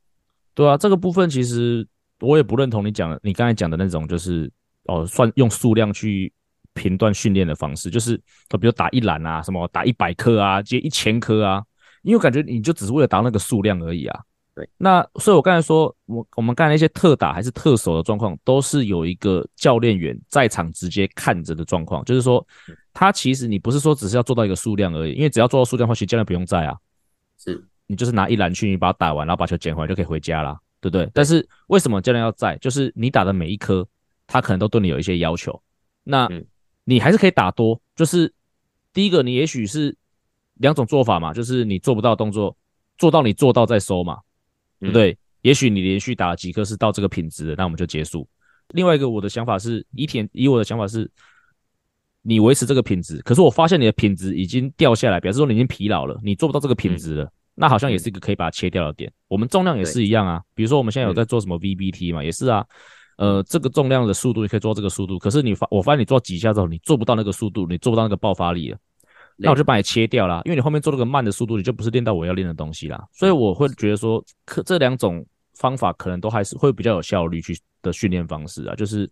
[0.55, 1.87] 对啊，这个部分其实
[2.21, 4.51] 我也不认同你讲的，你刚才讲的那种就是
[4.85, 6.33] 哦，算用数量去
[6.75, 8.17] 评断训练的方式，就是
[8.61, 11.63] 比如打一篮啊，什么打一百颗啊，接一千颗啊，
[12.03, 14.21] 因为我感觉你就只是为了达到那个数量而已啊。
[14.55, 22.47] 对，那所以我刚才说，我我们刚才那些特打还是特守的状况，都是有一个教练员在场直接看着的状况，就是说
[22.93, 26.77] 他其实你不是说只是要做到一个数量而已，因为只要做到数量的话，其实教练不用在啊。
[27.39, 27.65] 是。
[27.89, 31.07] 你就是拿一篮去，你把它打完，然后把球捡回来就可以回家了，对不对？
[31.13, 32.57] 但是为什么教练要在？
[32.57, 33.87] 就是你打的每一颗，
[34.27, 35.61] 他可能都对你有一些要求。
[36.03, 36.27] 那
[36.85, 38.33] 你还是可以打多，就是
[38.93, 39.97] 第一个，你也许是
[40.55, 42.57] 两种做法嘛，就是你做不到动作，
[42.99, 44.19] 做到你做到再收嘛，
[44.81, 45.17] 对不对？
[45.43, 48.29] 也许你连续打了几颗是到这个品质的，那我们就结束。
[48.69, 51.11] 另外一个，我的想法是，以田以我的想法是，
[52.23, 57.33] 你维持这个品质，可是我发现你的品质已经掉下来，表示说你已经疲劳了，你做不到这个品质了。
[57.55, 59.13] 那好像也是一个可以把它切掉的点。
[59.29, 62.65] 我们重量也是一样啊，比如说我们现在有在做什么 VBT 嘛，也是啊。
[63.19, 68.79] 呃，这个重量的速度你可以做这个速度，可是你发我发现你做几下之后，你做不到那个速度，你做不到那个爆发力了，
[69.37, 73.03] 那我就把你切掉了，因为你后面做那个慢的速度，你就不是练到我要练的东西啦。
[73.13, 79.11] 所以我会觉得说，可这两种方法可能都还是会比较有效率去的训练方式啊，就是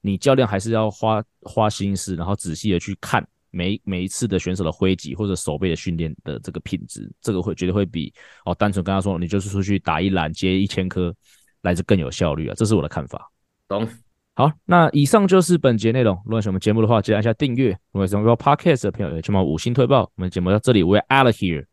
[0.00, 3.26] 你教练还是要花花心思，然后仔细的去看。
[3.56, 8.12] 每每一次的选手的挥击或者手背的训练的这个品质，这个会绝对会比
[8.44, 11.14] 哦单纯跟他说你就是出去打一篮接一千颗
[11.62, 13.30] 来得更有效率啊，这是我的看法。
[13.68, 13.88] 懂。
[14.34, 16.20] 好，那以上就是本节内容。
[16.24, 17.70] 如果喜欢我们节目的话，记得按下订阅。
[17.92, 20.02] 如果喜欢我们 Podcast 的朋友，也请帮我五星推爆。
[20.16, 21.66] 我们节目到这里，We're out of here，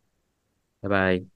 [0.82, 1.31] 拜拜。